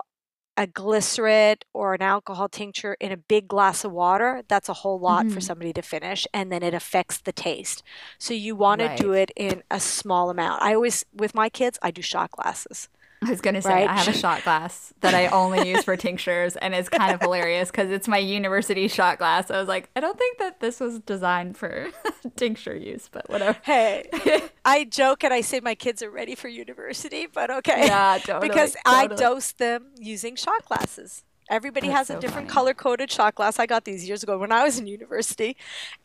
a 0.58 0.68
glycerin 0.68 1.58
or 1.74 1.94
an 1.96 2.02
alcohol 2.02 2.48
tincture 2.48 2.96
in 3.00 3.12
a 3.12 3.18
big 3.18 3.48
glass 3.48 3.84
of 3.84 3.92
water, 3.92 4.44
that's 4.48 4.70
a 4.70 4.74
whole 4.74 5.00
lot 5.00 5.30
for 5.30 5.40
Mhm. 5.40 5.44
somebody 5.44 5.74
to 5.74 5.82
finish, 5.82 6.28
and 6.34 6.52
then 6.52 6.64
it 6.64 6.74
affects 6.74 7.18
the 7.20 7.34
taste. 7.34 7.84
So 8.20 8.34
you 8.34 8.56
want 8.56 8.80
to 8.82 8.90
do 8.90 9.14
it 9.14 9.32
in 9.36 9.64
a 9.72 9.80
small 9.80 10.30
amount. 10.30 10.62
I 10.62 10.76
always, 10.76 11.06
with 11.14 11.34
my 11.36 11.50
kids, 11.50 11.80
I 11.82 11.92
do 11.92 12.02
shot 12.02 12.32
glasses, 12.32 12.90
I 13.26 13.30
was 13.30 13.42
gonna 13.42 13.62
say 13.62 13.70
right? 13.70 13.90
I 13.90 13.98
have 13.98 14.08
a 14.08 14.18
shot 14.18 14.44
glass 14.44 14.94
that 15.02 15.14
I 15.14 15.28
only 15.28 15.70
use 15.70 15.84
for 15.84 15.96
tinctures, 15.98 16.56
and 16.56 16.74
it's 16.74 16.90
kind 16.90 17.14
of 17.14 17.22
hilarious 17.22 17.72
because 17.72 17.90
it's 17.90 18.08
my 18.08 18.18
university 18.18 18.88
shot 18.88 19.18
glass. 19.18 19.52
I 19.52 19.60
was 19.60 19.68
like, 19.68 19.90
I 19.96 20.00
don't 20.00 20.18
think 20.18 20.38
that 20.40 20.60
this 20.60 20.80
was 20.80 21.00
designed 21.00 21.58
for 21.58 21.90
tincture 22.36 22.76
use, 22.76 23.10
but 23.12 23.30
whatever. 23.30 23.58
Hey, 23.64 24.10
I 24.66 24.86
joke 24.86 25.24
and 25.24 25.34
I 25.34 25.42
say 25.42 25.60
my 25.60 25.76
kids 25.76 26.02
are 26.02 26.12
ready 26.12 26.36
for 26.36 26.48
university, 26.48 27.28
but 27.32 27.50
okay. 27.50 27.86
Yeah, 27.88 28.20
totally. 28.24 28.50
because 28.50 28.76
I 28.86 29.08
dose 29.08 29.52
them 29.52 29.92
using 29.98 30.36
shot 30.36 30.66
glasses. 30.66 31.24
Everybody 31.50 31.88
That's 31.88 32.00
has 32.00 32.08
so 32.08 32.16
a 32.18 32.18
different 32.18 32.48
funny. 32.48 32.48
color 32.48 32.74
coded 32.74 33.12
shot 33.12 33.36
glass. 33.36 33.60
I 33.60 33.66
got 33.66 33.86
these 33.86 34.08
years 34.08 34.24
ago 34.24 34.38
when 34.38 34.52
I 34.52 34.64
was 34.64 34.80
in 34.80 34.88
university. 34.88 35.56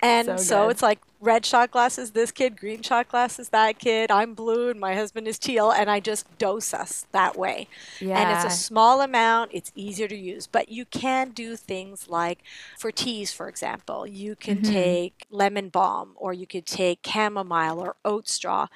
And 0.00 0.36
So 0.36 0.36
so, 0.36 0.68
it's 0.68 0.82
like 0.82 1.00
red 1.20 1.44
shot 1.44 1.70
glasses, 1.70 2.12
this 2.12 2.30
kid, 2.30 2.56
green 2.56 2.82
shot 2.82 3.08
glasses, 3.08 3.48
that 3.50 3.78
kid. 3.78 4.10
I'm 4.10 4.34
blue 4.34 4.70
and 4.70 4.78
my 4.80 4.94
husband 4.94 5.26
is 5.28 5.38
teal. 5.38 5.70
And 5.70 5.90
I 5.90 6.00
just 6.00 6.26
dose 6.38 6.72
us 6.74 7.06
that 7.12 7.36
way. 7.36 7.68
Yeah. 8.00 8.18
And 8.20 8.30
it's 8.30 8.44
a 8.44 8.50
small 8.50 9.00
amount, 9.00 9.50
it's 9.54 9.72
easier 9.74 10.08
to 10.08 10.16
use. 10.16 10.46
But 10.46 10.68
you 10.68 10.84
can 10.84 11.30
do 11.30 11.56
things 11.56 12.08
like 12.08 12.40
for 12.78 12.90
teas, 12.92 13.32
for 13.32 13.48
example, 13.48 14.06
you 14.06 14.36
can 14.36 14.58
Mhm. 14.58 14.70
take 14.72 15.26
lemon 15.30 15.68
balm 15.70 16.12
or 16.16 16.32
you 16.32 16.46
could 16.46 16.66
take 16.66 17.00
chamomile 17.06 17.78
or 17.80 17.96
oat 18.04 18.28
straw 18.28 18.66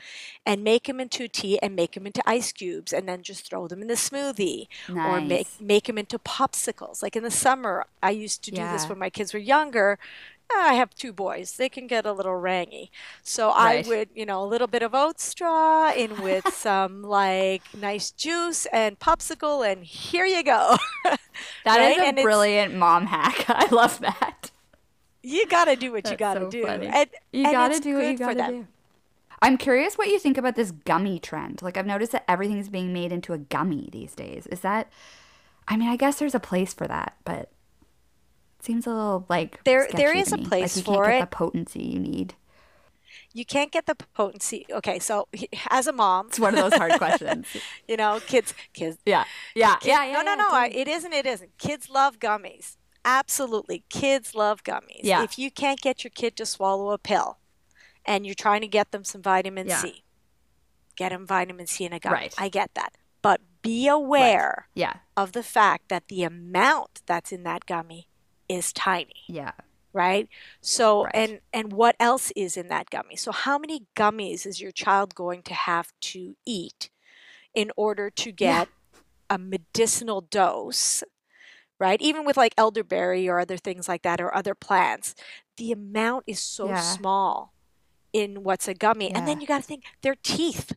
and 0.46 0.64
make 0.64 0.84
them 0.84 1.00
into 1.00 1.28
tea 1.28 1.58
and 1.60 1.76
make 1.76 1.92
them 1.92 2.06
into 2.06 2.22
ice 2.26 2.52
cubes 2.52 2.92
and 2.92 3.08
then 3.08 3.22
just 3.22 3.48
throw 3.48 3.68
them 3.68 3.82
in 3.82 3.88
the 3.88 3.94
smoothie 3.94 4.66
or 5.04 5.20
make 5.20 5.48
make 5.60 5.84
them 5.86 5.98
into 5.98 6.18
popsicles. 6.52 7.02
Like 7.02 7.16
in 7.16 7.22
the 7.22 7.30
summer, 7.30 7.86
I 8.02 8.10
used 8.10 8.44
to 8.44 8.50
do 8.50 8.68
this 8.68 8.88
when 8.88 8.98
my 8.98 9.10
kids 9.10 9.34
were 9.34 9.40
younger. 9.40 9.98
Ah, 10.52 10.70
I 10.70 10.74
have 10.74 10.94
two 10.94 11.12
boys. 11.12 11.56
They 11.56 11.68
can 11.68 11.86
get 11.86 12.06
a 12.06 12.12
little 12.12 12.36
rangy. 12.36 12.90
So 13.22 13.50
Right. 13.56 13.56
I 13.56 13.84
would, 13.86 14.10
you 14.14 14.26
know, 14.26 14.42
a 14.44 14.46
little 14.46 14.66
bit 14.68 14.82
of 14.82 14.94
oat 14.94 15.20
straw 15.20 15.92
in 15.92 16.20
with 16.20 16.48
some 16.52 17.02
like 17.02 17.72
nice 17.74 18.12
juice 18.12 18.66
and 18.66 18.98
popsicle 18.98 19.66
and 19.70 19.84
here 19.84 20.26
you 20.26 20.42
go. 20.44 20.76
That 21.64 21.80
is 21.80 21.96
right? 21.96 21.98
a 21.98 22.06
And 22.06 22.16
brilliant 22.20 22.74
mom 22.74 23.06
hack. 23.06 23.44
I 23.48 23.66
love 23.70 24.00
that. 24.00 24.50
You 25.22 25.46
got 25.46 25.66
to 25.66 25.76
do 25.76 25.92
what 25.92 26.10
you 26.10 26.16
got 26.16 26.34
to 26.34 26.46
so 26.46 26.46
do. 26.46 26.66
funny. 26.66 26.92
And, 26.92 27.10
You 27.32 27.46
and 27.46 27.50
gotta 27.50 27.80
do 27.80 27.96
what 27.96 28.06
you 28.06 28.18
for 28.18 28.34
gotta 28.34 28.34
them. 28.34 28.52
do. 28.66 28.68
I'm 29.40 29.56
curious 29.58 29.98
what 29.98 30.08
you 30.08 30.18
think 30.18 30.38
about 30.38 30.54
this 30.54 30.70
gummy 30.70 31.18
trend. 31.18 31.62
Like 31.62 31.76
I've 31.76 31.86
noticed 31.86 32.12
that 32.12 32.24
everything's 32.28 32.68
being 32.68 32.92
made 32.92 33.12
into 33.12 33.32
a 33.32 33.38
gummy 33.38 33.88
these 33.92 34.14
days. 34.14 34.46
Is 34.48 34.60
that 34.60 34.90
I 35.72 35.76
mean, 35.76 35.88
I 35.88 35.96
guess 35.96 36.18
there's 36.18 36.34
a 36.34 36.40
place 36.40 36.74
for 36.74 36.86
that, 36.86 37.16
but 37.24 37.38
it 37.38 37.52
seems 38.60 38.86
a 38.86 38.90
little 38.90 39.24
like 39.28 39.62
There- 39.64 39.88
there 39.92 40.14
is 40.14 40.32
a 40.32 40.38
place 40.38 40.76
like 40.76 40.86
you 40.86 40.92
for 40.94 41.04
can't 41.06 41.16
it. 41.16 41.20
the 41.30 41.34
potency 41.36 41.82
you 41.82 41.98
need. 41.98 42.34
You 43.32 43.46
can't 43.46 43.72
get 43.72 43.86
the 43.86 43.94
potency. 43.94 44.66
Okay, 44.70 44.98
so 44.98 45.28
as 45.70 45.86
a 45.86 45.92
mom, 45.92 46.26
It's 46.28 46.38
one 46.38 46.54
of 46.54 46.60
those 46.70 46.78
hard 46.78 46.92
questions. 46.98 47.46
you 47.88 47.96
know, 47.96 48.20
kids, 48.20 48.52
kids, 48.74 48.98
Yeah. 49.06 49.24
Yeah. 49.54 49.76
Kid- 49.76 49.88
yeah, 49.88 50.04
yeah. 50.04 50.12
no, 50.12 50.22
no, 50.22 50.30
yeah, 50.32 50.36
no. 50.36 50.48
I, 50.50 50.66
it 50.68 50.88
isn't. 50.88 51.12
It 51.14 51.24
isn't. 51.24 51.56
Kids 51.58 51.88
love 51.88 52.18
gummies. 52.18 52.76
Absolutely. 53.04 53.84
Kids 53.88 54.34
love 54.34 54.62
gummies. 54.62 55.00
Yeah. 55.02 55.22
If 55.24 55.38
you 55.38 55.50
can't 55.50 55.80
get 55.80 56.04
your 56.04 56.10
kid 56.14 56.36
to 56.36 56.44
swallow 56.46 56.90
a 56.92 56.98
pill 56.98 57.38
and 58.04 58.26
you're 58.26 58.34
trying 58.34 58.60
to 58.60 58.68
get 58.68 58.90
them 58.92 59.04
some 59.04 59.22
vitamin 59.22 59.66
Yeah. 59.68 59.78
C, 59.78 60.04
get 60.96 61.08
them 61.08 61.26
vitamin 61.26 61.66
C 61.66 61.84
in 61.86 61.92
a 61.94 61.98
gummy. 61.98 62.14
Right. 62.14 62.34
I 62.38 62.48
get 62.50 62.74
that. 62.74 62.92
Be 63.62 63.86
aware 63.88 64.68
Yeah. 64.74 64.94
of 65.16 65.32
the 65.32 65.42
fact 65.42 65.88
that 65.88 66.08
the 66.08 66.24
amount 66.24 67.02
that's 67.06 67.32
in 67.32 67.42
that 67.44 67.66
gummy 67.66 68.08
is 68.48 68.72
tiny 68.72 69.24
Yeah. 69.28 69.52
right 69.92 70.28
so 70.60 71.04
Right. 71.04 71.14
and 71.14 71.40
and 71.52 71.72
what 71.72 71.96
else 72.00 72.32
is 72.34 72.56
in 72.56 72.68
that 72.68 72.90
gummy 72.90 73.16
so 73.16 73.30
how 73.32 73.58
many 73.58 73.86
gummies 73.94 74.44
is 74.46 74.60
your 74.60 74.72
child 74.72 75.14
going 75.14 75.42
to 75.44 75.54
have 75.54 75.92
to 76.12 76.34
eat 76.44 76.90
in 77.54 77.70
order 77.76 78.10
to 78.10 78.30
Yeah. 78.30 78.34
get 78.34 78.68
a 79.30 79.38
medicinal 79.38 80.20
dose 80.22 81.02
right 81.78 82.00
even 82.02 82.24
with 82.24 82.36
like 82.36 82.54
elderberry 82.58 83.28
or 83.28 83.38
other 83.40 83.56
things 83.56 83.88
like 83.88 84.02
that 84.02 84.20
or 84.20 84.34
other 84.34 84.54
plants 84.54 85.14
the 85.56 85.72
amount 85.72 86.24
is 86.26 86.40
so 86.40 86.68
Yeah. 86.68 86.80
small 86.80 87.54
in 88.12 88.42
what's 88.42 88.68
a 88.68 88.74
gummy 88.74 89.10
and 89.14 89.26
then 89.28 89.40
you 89.40 89.46
got 89.46 89.58
to 89.58 89.66
think 89.66 89.84
their 90.02 90.16
teeth 90.22 90.72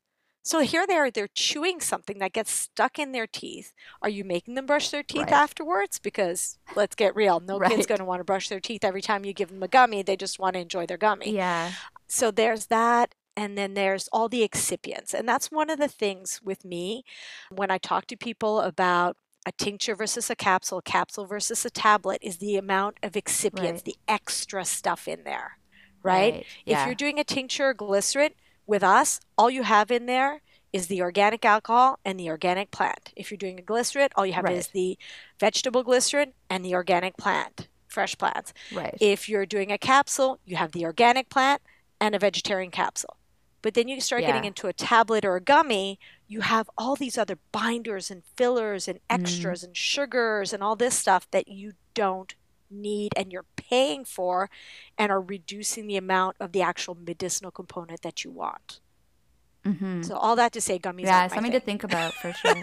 so 0.45 0.59
here 0.59 0.85
they 0.87 0.93
are 0.93 1.09
they're 1.09 1.27
chewing 1.33 1.79
something 1.81 2.19
that 2.19 2.31
gets 2.33 2.51
stuck 2.51 2.99
in 2.99 3.11
their 3.11 3.25
teeth 3.27 3.73
are 4.01 4.09
you 4.09 4.23
making 4.23 4.53
them 4.53 4.65
brush 4.67 4.89
their 4.91 5.03
teeth 5.03 5.23
Right. 5.31 5.33
afterwards 5.33 5.97
because 5.99 6.57
let's 6.75 6.95
get 6.95 7.15
real 7.15 7.39
no 7.39 7.59
kid's 7.59 7.87
going 7.87 7.99
to 7.99 8.05
want 8.05 8.19
to 8.19 8.23
brush 8.23 8.47
their 8.49 8.59
teeth 8.59 8.83
every 8.85 9.01
time 9.01 9.25
you 9.25 9.33
give 9.33 9.49
them 9.49 9.63
a 9.63 9.67
gummy 9.67 10.03
they 10.03 10.15
just 10.15 10.39
want 10.39 10.53
to 10.53 10.59
enjoy 10.59 10.85
their 10.85 10.97
gummy 10.97 11.31
Yeah. 11.31 11.71
so 12.07 12.31
there's 12.31 12.67
that 12.67 13.15
and 13.35 13.57
then 13.57 13.73
there's 13.73 14.07
all 14.13 14.29
the 14.29 14.47
excipients 14.47 15.13
and 15.13 15.27
that's 15.27 15.51
one 15.51 15.69
of 15.69 15.79
the 15.79 15.87
things 15.89 16.39
with 16.43 16.63
me 16.63 17.03
when 17.49 17.71
i 17.71 17.77
talk 17.77 18.05
to 18.07 18.15
people 18.15 18.61
about 18.61 19.17
a 19.47 19.51
tincture 19.51 19.95
versus 19.95 20.29
a 20.29 20.35
capsule 20.35 20.81
capsule 20.81 21.25
versus 21.25 21.65
a 21.65 21.69
tablet 21.69 22.19
is 22.21 22.37
the 22.37 22.55
amount 22.55 22.97
of 23.03 23.13
excipients 23.13 23.59
Right. 23.73 23.85
the 23.85 23.95
extra 24.07 24.63
stuff 24.65 25.07
in 25.07 25.23
there 25.23 25.57
right, 26.03 26.35
if 26.35 26.45
Yeah. 26.67 26.85
you're 26.85 26.93
doing 26.95 27.17
a 27.19 27.23
tincture 27.23 27.69
or 27.69 27.73
glycerin 27.73 28.31
with 28.67 28.83
us 28.83 29.19
all 29.37 29.49
you 29.49 29.63
have 29.63 29.91
in 29.91 30.05
there 30.05 30.41
is 30.73 30.87
the 30.87 31.01
organic 31.01 31.45
alcohol 31.45 31.99
and 32.03 32.19
the 32.19 32.29
organic 32.29 32.71
plant 32.71 33.11
if 33.15 33.31
you're 33.31 33.37
doing 33.37 33.59
a 33.59 33.63
glycerin 33.63 34.09
all 34.15 34.25
you 34.25 34.33
have 34.33 34.47
Right. 34.47 34.55
is 34.57 34.67
the 34.69 34.97
vegetable 35.39 35.83
glycerin 35.83 36.33
and 36.49 36.63
the 36.65 36.73
organic 36.75 37.17
plant 37.17 37.67
fresh 37.87 38.17
plants 38.17 38.53
right. 38.71 38.99
if 38.99 39.29
you're 39.29 39.45
doing 39.45 39.71
a 39.71 39.77
capsule, 39.77 40.39
you 40.45 40.55
have 40.57 40.71
the 40.71 40.85
organic 40.85 41.29
plant 41.29 41.61
and 41.99 42.13
a 42.15 42.19
vegetarian 42.19 42.71
capsule. 42.71 43.17
But 43.61 43.73
then 43.73 43.87
you 43.87 43.99
start 44.01 44.25
getting 44.25 44.43
into 44.43 44.67
a 44.67 44.73
tablet 44.73 45.25
or 45.25 45.35
a 45.35 45.41
gummy, 45.41 45.99
you 46.27 46.41
have 46.41 46.69
all 46.77 46.95
these 46.95 47.17
other 47.17 47.37
binders 47.51 48.11
and 48.11 48.23
fillers 48.35 48.87
and 48.87 48.99
Mm-hmm. 49.11 49.15
extras 49.15 49.63
and 49.63 49.75
sugars 49.75 50.53
and 50.53 50.61
all 50.63 50.75
this 50.75 50.95
stuff 50.97 51.27
that 51.31 51.47
you 51.47 51.73
don't 51.93 52.35
need 52.75 53.13
and 53.15 53.31
you're 53.31 53.45
paying 53.55 54.05
for 54.05 54.49
and 54.97 55.11
are 55.11 55.21
reducing 55.21 55.87
the 55.87 55.97
amount 55.97 56.37
of 56.39 56.51
the 56.51 56.61
actual 56.61 56.95
medicinal 56.95 57.51
component 57.51 58.01
that 58.03 58.23
you 58.23 58.31
want. 58.31 58.79
Mm-hmm. 59.65 60.03
So 60.03 60.15
all 60.15 60.35
that 60.35 60.51
to 60.53 60.61
say, 60.61 60.77
gummies. 60.77 61.05
Yeah, 61.05 61.27
something 61.27 61.51
thing. 61.51 61.59
to 61.59 61.65
think 61.65 61.83
about 61.83 62.13
for 62.13 62.31
sure. 62.41 62.53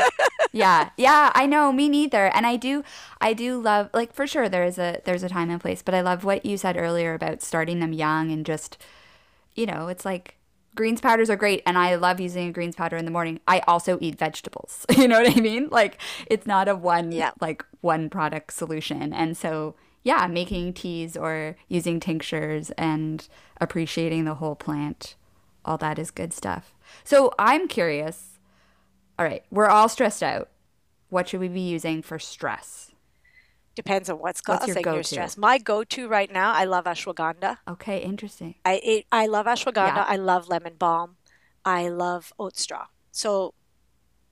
yeah, 0.52 0.90
yeah, 0.96 1.32
I 1.34 1.46
know. 1.46 1.72
Me 1.72 1.88
neither. 1.88 2.26
And 2.26 2.46
I 2.46 2.54
do, 2.56 2.84
I 3.20 3.32
do 3.32 3.60
love 3.60 3.90
like 3.92 4.12
for 4.14 4.26
sure. 4.26 4.48
There 4.48 4.64
is 4.64 4.78
a 4.78 5.00
there's 5.04 5.24
a 5.24 5.28
time 5.28 5.50
and 5.50 5.60
place, 5.60 5.82
but 5.82 5.94
I 5.94 6.00
love 6.00 6.22
what 6.22 6.46
you 6.46 6.56
said 6.56 6.76
earlier 6.76 7.14
about 7.14 7.42
starting 7.42 7.80
them 7.80 7.92
young 7.92 8.30
and 8.30 8.46
just, 8.46 8.78
you 9.56 9.66
know, 9.66 9.88
it's 9.88 10.04
like 10.04 10.36
greens 10.76 11.00
powders 11.00 11.28
are 11.28 11.36
great, 11.36 11.60
and 11.66 11.76
I 11.76 11.96
love 11.96 12.20
using 12.20 12.48
a 12.48 12.52
greens 12.52 12.76
powder 12.76 12.96
in 12.96 13.04
the 13.04 13.10
morning. 13.10 13.40
I 13.48 13.60
also 13.66 13.98
eat 14.00 14.16
vegetables. 14.16 14.86
You 14.96 15.08
know 15.08 15.20
what 15.20 15.36
I 15.36 15.40
mean? 15.40 15.70
Like 15.70 16.00
it's 16.28 16.46
not 16.46 16.68
a 16.68 16.76
one 16.76 17.10
Yeah. 17.10 17.32
like 17.40 17.64
one 17.80 18.10
product 18.10 18.52
solution, 18.52 19.12
and 19.12 19.36
so. 19.36 19.74
Yeah, 20.02 20.26
making 20.26 20.74
teas 20.74 21.16
or 21.16 21.56
using 21.68 22.00
tinctures 22.00 22.70
and 22.72 23.28
appreciating 23.60 24.24
the 24.24 24.34
whole 24.34 24.56
plant 24.56 25.14
all 25.64 25.78
that 25.78 25.98
is 25.98 26.10
good 26.10 26.32
stuff. 26.32 26.74
So 27.04 27.32
I'm 27.38 27.68
curious. 27.68 28.38
All 29.18 29.24
right, 29.26 29.44
we're 29.50 29.68
all 29.68 29.88
stressed 29.88 30.22
out. 30.22 30.48
What 31.08 31.28
should 31.28 31.40
we 31.40 31.48
be 31.48 31.60
using 31.60 32.02
for 32.02 32.18
stress? 32.18 32.90
Depends 33.74 34.10
on 34.10 34.18
what's 34.18 34.42
What's 34.46 34.66
your 34.66 34.74
causing 34.76 34.84
your, 34.84 34.94
go-to? 34.96 35.04
stress. 35.04 35.36
My 35.38 35.58
go-to 35.58 36.08
right 36.08 36.30
now, 36.30 36.52
I 36.52 36.64
love 36.64 36.84
ashwagandha. 36.84 37.58
Okay, 37.68 37.98
interesting. 38.02 38.54
I 38.64 38.80
it, 38.82 39.06
I 39.10 39.26
love 39.26 39.46
ashwagandha. 39.46 39.96
Yeah. 39.96 40.04
I 40.06 40.16
love 40.16 40.48
lemon 40.48 40.74
balm. 40.78 41.16
I 41.64 41.88
love 41.88 42.32
oat 42.38 42.58
straw. 42.58 42.86
So 43.12 43.54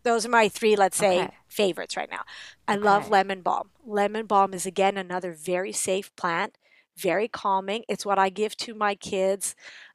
those 0.02 0.24
are 0.26 0.30
my 0.30 0.48
three, 0.48 0.76
let's 0.76 0.96
say, 0.96 1.28
Okay. 1.28 1.38
favorites 1.48 1.96
right 1.96 2.10
now. 2.10 2.22
I 2.68 2.76
love 2.76 3.08
lemon 3.08 3.42
balm. 3.42 3.70
Lemon 3.84 4.26
balm 4.26 4.54
is 4.54 4.66
again 4.66 4.96
another 4.96 5.32
very 5.32 5.72
safe 5.72 6.14
plant, 6.16 6.56
very 6.96 7.28
calming. 7.28 7.84
It's 7.88 8.06
what 8.06 8.18
I 8.18 8.28
give 8.30 8.56
to 8.58 8.74
my 8.74 8.94
kids 8.94 9.54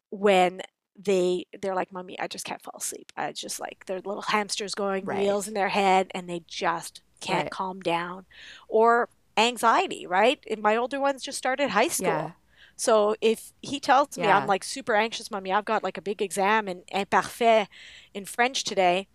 when 0.10 0.62
they 0.98 1.46
they're 1.62 1.76
like, 1.76 1.92
"Mommy, 1.92 2.18
I 2.20 2.28
just 2.28 2.46
can't 2.46 2.62
fall 2.62 2.76
asleep." 2.78 3.12
I 3.18 3.32
just 3.34 3.60
like 3.60 3.86
their 3.86 3.98
little 4.02 4.22
hamsters 4.24 4.76
going 4.76 5.06
Right. 5.06 5.10
wheels 5.10 5.48
in 5.48 5.54
their 5.54 5.70
head 5.70 6.08
and 6.14 6.30
they 6.30 6.44
just 6.48 7.02
can't 7.22 7.50
Right. 7.50 7.52
calm 7.52 7.82
down. 7.82 8.26
Or 8.68 9.10
anxiety, 9.38 10.06
right? 10.08 10.44
And 10.50 10.62
my 10.62 10.76
older 10.76 11.00
ones 11.00 11.24
just 11.24 11.38
started 11.38 11.72
high 11.72 11.88
school. 11.90 12.32
Yeah. 12.32 12.34
So 12.78 13.16
if 13.22 13.52
he 13.62 13.80
tells 13.80 14.18
me 14.18 14.30
Yeah. 14.30 14.32
I'm 14.32 14.46
like 14.46 14.64
super 14.64 14.96
anxious, 14.96 15.32
mommy, 15.32 15.52
I've 15.52 15.66
got 15.66 15.84
like 15.84 15.98
a 15.98 16.02
big 16.02 16.22
exam 16.22 16.68
in 16.68 16.84
imparfait 16.92 17.68
in 18.14 18.26
French 18.26 18.64
today, 18.64 19.08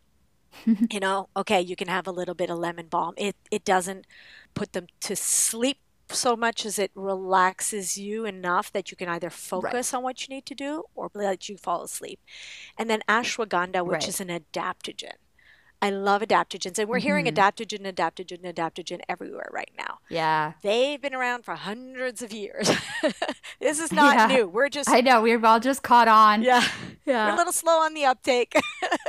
you 0.90 1.00
know, 1.00 1.28
okay, 1.36 1.60
you 1.60 1.76
can 1.76 1.88
have 1.88 2.06
a 2.06 2.12
little 2.12 2.34
bit 2.34 2.50
of 2.50 2.58
lemon 2.58 2.86
balm. 2.88 3.14
It 3.16 3.36
it 3.50 3.64
doesn't 3.64 4.06
put 4.54 4.72
them 4.72 4.86
to 5.02 5.16
sleep 5.16 5.78
so 6.10 6.36
much 6.36 6.66
as 6.66 6.78
it 6.78 6.90
relaxes 6.94 7.96
you 7.96 8.24
enough 8.26 8.72
that 8.72 8.90
you 8.90 8.96
can 8.96 9.08
either 9.08 9.30
focus 9.30 9.94
on 9.94 10.02
what 10.02 10.22
you 10.26 10.34
need 10.34 10.46
to 10.46 10.54
do 10.56 10.84
or 10.94 11.10
let 11.14 11.48
you 11.48 11.56
fall 11.56 11.84
asleep. 11.84 12.20
And 12.78 12.90
then 12.90 13.02
ashwagandha, 13.08 13.86
which 13.86 14.08
Right. 14.08 14.08
is 14.08 14.20
an 14.20 14.28
adaptogen. 14.28 15.14
I 15.82 15.88
love 15.90 16.20
adaptogens, 16.20 16.78
and 16.78 16.88
we're 16.90 16.98
hearing 16.98 17.24
Mhm. 17.24 17.32
adaptogen, 17.34 17.90
adaptogen, 17.90 18.42
adaptogen 18.42 19.00
everywhere 19.08 19.48
right 19.50 19.70
now. 19.78 19.98
Yeah. 20.10 20.52
They've 20.62 21.00
been 21.00 21.14
around 21.14 21.44
for 21.44 21.54
hundreds 21.54 22.20
of 22.20 22.32
years. 22.32 22.70
this 23.60 23.80
is 23.80 23.90
not 23.90 24.14
Yeah. 24.16 24.26
new. 24.36 24.48
We're 24.48 24.68
just 24.68 24.90
I 24.90 25.00
know 25.00 25.22
we've 25.22 25.42
all 25.44 25.58
just 25.60 25.82
caught 25.82 26.06
on. 26.08 26.42
yeah, 26.42 26.64
Yeah. 27.06 27.26
we're 27.28 27.32
a 27.34 27.36
little 27.36 27.52
slow 27.52 27.78
on 27.80 27.94
the 27.94 28.04
uptake. 28.04 28.54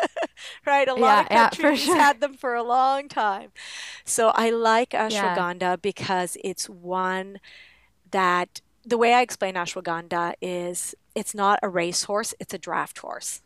right? 0.66 0.88
A 0.88 0.94
lot 0.94 1.00
Yeah, 1.02 1.22
of 1.22 1.28
yeah, 1.32 1.50
countries 1.50 1.84
sure. 1.84 1.96
had 1.98 2.22
them 2.22 2.36
for 2.36 2.56
a 2.56 2.64
long 2.64 3.08
time. 3.10 3.52
So 4.06 4.30
I 4.30 4.50
like 4.50 4.92
ashwagandha 4.92 5.82
because 5.82 6.38
it's 6.44 6.70
one 6.70 7.40
that 8.12 8.62
the 8.86 8.98
way 8.98 9.14
I 9.14 9.22
explain 9.22 9.56
ashwagandha 9.56 10.34
is 10.42 10.96
it's 11.16 11.36
not 11.36 11.60
a 11.62 11.70
racehorse, 11.70 12.34
it's 12.40 12.54
a 12.54 12.58
draft 12.58 13.00
horse. 13.00 13.42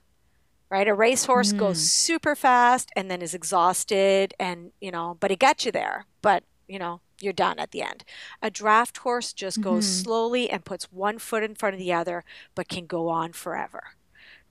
Right? 0.69 0.87
A 0.87 0.93
racehorse 0.95 1.51
goes 1.53 1.77
Mm. 1.77 1.79
super 1.79 2.35
fast 2.35 2.89
and 2.95 3.09
then 3.09 3.21
is 3.21 3.33
exhausted 3.33 4.33
and, 4.39 4.71
you 4.81 4.91
know, 4.91 5.15
but 5.19 5.31
it 5.31 5.39
got 5.39 5.65
you 5.65 5.71
there. 5.71 6.05
But, 6.21 6.43
you 6.67 6.79
know, 6.79 7.01
you're 7.21 7.33
done 7.33 7.59
at 7.59 7.71
the 7.71 7.81
end. 7.83 8.03
A 8.41 8.49
draft 8.49 8.97
horse 8.97 9.31
just 9.31 9.61
goes 9.61 9.85
Mhm. 9.85 9.85
slowly 9.85 10.49
and 10.49 10.65
puts 10.65 10.91
one 10.91 11.19
foot 11.19 11.43
in 11.43 11.55
front 11.55 11.75
of 11.75 11.79
the 11.79 11.93
other, 11.93 12.23
but 12.55 12.67
can 12.67 12.87
go 12.87 13.09
on 13.09 13.31
forever. 13.33 13.83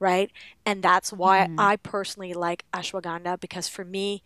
Right? 0.01 0.31
And 0.67 0.83
that's 0.83 1.13
why 1.13 1.47
Mhm. 1.47 1.57
I 1.59 1.77
personally 1.77 2.35
like 2.35 2.65
ashwagandha 2.75 3.41
because 3.41 3.69
for 3.69 3.85
me, 3.85 4.23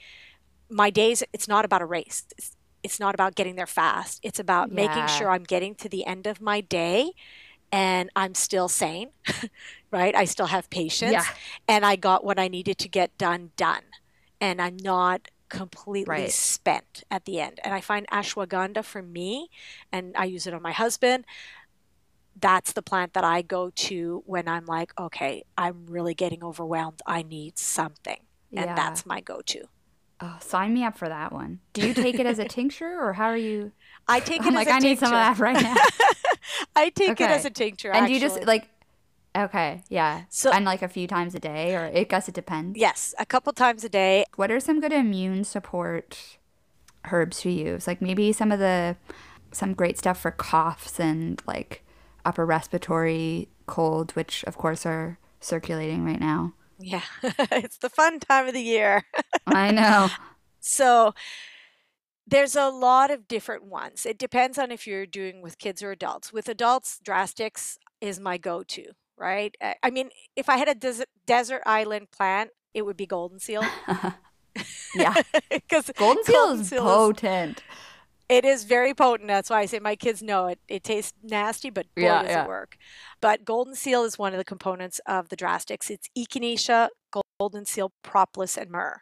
my 0.71 0.91
days, 0.91 1.23
it's 1.33 1.49
not 1.49 1.65
about 1.65 1.83
a 1.83 1.87
race. 1.87 2.25
It's, 2.37 2.57
it's 2.83 3.01
not 3.01 3.15
about 3.15 3.35
getting 3.35 3.57
there 3.57 3.67
fast. 3.67 4.21
It's 4.23 4.39
about 4.39 4.71
making 4.71 5.07
sure 5.07 5.31
I'm 5.31 5.45
getting 5.45 5.75
to 5.77 5.89
the 5.89 6.07
end 6.07 6.27
of 6.27 6.41
my 6.41 6.61
day 6.61 7.13
and 7.73 8.11
I'm 8.17 8.35
still 8.35 8.69
sane, 8.69 9.11
right? 9.93 10.15
I 10.15 10.25
still 10.25 10.47
have 10.47 10.71
patience 10.71 11.27
Yeah. 11.27 11.37
and 11.67 11.85
I 11.85 11.97
got 11.97 12.25
what 12.25 12.39
I 12.39 12.49
needed 12.49 12.79
to 12.79 12.89
get 12.89 13.17
done 13.19 13.53
done. 13.57 13.83
And 14.41 14.61
I'm 14.63 14.77
not 14.77 15.29
completely 15.49 16.27
Right. 16.27 16.29
spent 16.29 17.05
at 17.11 17.25
the 17.25 17.41
end. 17.41 17.61
And 17.65 17.75
I 17.75 17.81
find 17.81 18.07
ashwagandha 18.09 18.85
for 18.85 19.03
me, 19.03 19.49
and 19.93 20.15
I 20.17 20.25
use 20.27 20.47
it 20.47 20.55
on 20.55 20.63
my 20.63 20.73
husband. 20.73 21.25
That's 22.41 22.73
the 22.73 22.83
plant 22.83 23.15
that 23.15 23.25
I 23.25 23.43
go 23.43 23.71
to 23.71 24.23
when 24.27 24.47
I'm 24.49 24.65
like, 24.65 24.93
okay, 24.99 25.43
I'm 25.57 25.87
really 25.87 26.15
getting 26.15 26.45
overwhelmed. 26.45 27.01
I 27.07 27.23
need 27.23 27.59
something. 27.59 28.21
And 28.57 28.77
Yeah. 28.77 28.77
that's 28.77 29.05
my 29.05 29.21
go 29.21 29.41
to. 29.47 29.65
Oh, 30.21 30.37
sign 30.41 30.75
me 30.75 30.83
up 30.85 30.99
for 30.99 31.09
that 31.09 31.33
one. 31.33 31.61
Do 31.73 31.87
you 31.87 31.95
take 31.95 32.19
it 32.19 32.27
as 32.27 32.39
a 32.39 32.45
tincture 32.49 32.99
or 33.01 33.13
how 33.13 33.27
are 33.27 33.37
you? 33.37 33.73
I 34.09 34.21
take 34.21 34.41
it 34.41 34.47
I'm 34.47 34.57
as 34.57 34.67
like, 34.67 34.69
a 34.69 34.73
I 34.73 34.79
need 34.81 34.99
some 34.99 35.13
of 35.15 35.37
tincture. 35.37 35.45
that 35.45 35.53
right 35.55 35.63
now. 35.63 35.77
I 36.77 36.91
take 36.91 37.21
it 37.21 37.31
as 37.31 37.45
a 37.45 37.51
tincture. 37.51 37.93
and 37.93 38.07
do 38.07 38.13
you 38.13 38.19
just 38.21 38.43
like, 38.45 38.69
okay, 39.37 39.83
yeah. 39.89 40.25
So- 40.29 40.51
and 40.51 40.65
like 40.65 40.83
a 40.83 40.89
few 40.89 41.07
times 41.07 41.35
a 41.35 41.39
day 41.39 41.75
or 41.77 41.91
I 41.95 42.05
guess 42.05 42.29
it 42.29 42.35
depends. 42.35 42.79
yes, 42.79 43.15
a 43.19 43.27
couple 43.27 43.53
times 43.53 43.85
a 43.85 43.89
day. 43.89 44.25
What 44.37 44.51
are 44.51 44.59
some 44.61 44.81
good 44.81 44.93
immune 44.93 45.45
support 45.45 46.39
herbs 47.13 47.41
to 47.43 47.51
use? 47.51 47.87
Like 47.87 48.03
maybe 48.03 48.33
some 48.33 48.51
of 48.51 48.59
the 48.59 48.97
some 49.53 49.73
great 49.75 49.99
stuff 49.99 50.21
for 50.21 50.31
coughs 50.31 50.99
and 50.99 51.41
like 51.47 51.85
upper 52.25 52.45
respiratory 52.45 53.49
cold, 53.67 54.13
which 54.13 54.43
of 54.45 54.57
course 54.59 54.85
are 54.85 55.19
circulating 55.41 56.05
right 56.05 56.21
now. 56.21 56.55
Yeah, 56.79 57.03
it's 57.23 57.79
the 57.79 57.91
fun 57.91 58.21
time 58.21 58.47
of 58.47 58.55
the 58.55 58.63
year. 58.63 59.05
I 59.47 59.71
know. 59.73 60.09
So 60.61 61.15
there's 62.27 62.55
a 62.57 62.69
lot 62.69 63.11
of 63.11 63.27
different 63.27 63.65
ones. 63.65 64.07
It 64.07 64.19
depends 64.19 64.59
on 64.59 64.71
if 64.71 64.87
you're 64.87 65.07
doing 65.07 65.43
with 65.43 65.59
kids 65.59 65.83
or 65.83 65.91
adults. 65.91 66.33
With 66.33 66.49
adults, 66.49 67.01
drastics 67.05 67.79
is 68.01 68.21
my 68.21 68.39
go-to, 68.39 68.93
right? 69.17 69.57
I 69.83 69.91
mean, 69.91 70.11
if 70.37 70.49
I 70.49 70.57
had 70.59 70.69
a 70.69 70.75
desert, 70.75 71.09
desert 71.27 71.63
island 71.67 72.11
plant, 72.11 72.51
it 72.75 72.83
would 72.83 72.97
be 72.97 73.07
golden 73.07 73.41
seal. 73.41 73.65
yeah. 74.95 75.15
Because 75.51 75.91
Golden 75.97 76.23
seal 76.23 76.51
is 76.53 76.71
potent. 76.71 77.63
It 78.29 78.45
is 78.45 78.65
very 78.65 78.95
potent. 78.95 79.29
That's 79.29 79.51
why 79.51 79.61
I 79.61 79.67
say 79.67 79.79
my 79.79 79.97
kids 79.97 80.23
know 80.23 80.47
it. 80.49 80.59
It 80.69 80.85
tastes 80.85 81.15
nasty, 81.23 81.71
but 81.71 81.87
boy, 81.97 82.03
Yeah, 82.03 82.23
does 82.23 82.31
yeah. 82.31 82.45
it 82.45 82.49
work. 82.49 82.77
But 83.21 83.45
golden 83.45 83.75
seal 83.75 84.05
is 84.05 84.19
one 84.19 84.33
of 84.33 84.39
the 84.39 84.45
components 84.45 85.01
of 85.07 85.29
the 85.29 85.37
drastics. 85.37 85.91
It's 85.91 86.09
echinacea, 86.17 86.89
golden 87.41 87.65
seal, 87.65 87.93
propolis, 88.03 88.57
and 88.57 88.71
myrrh. 88.71 89.01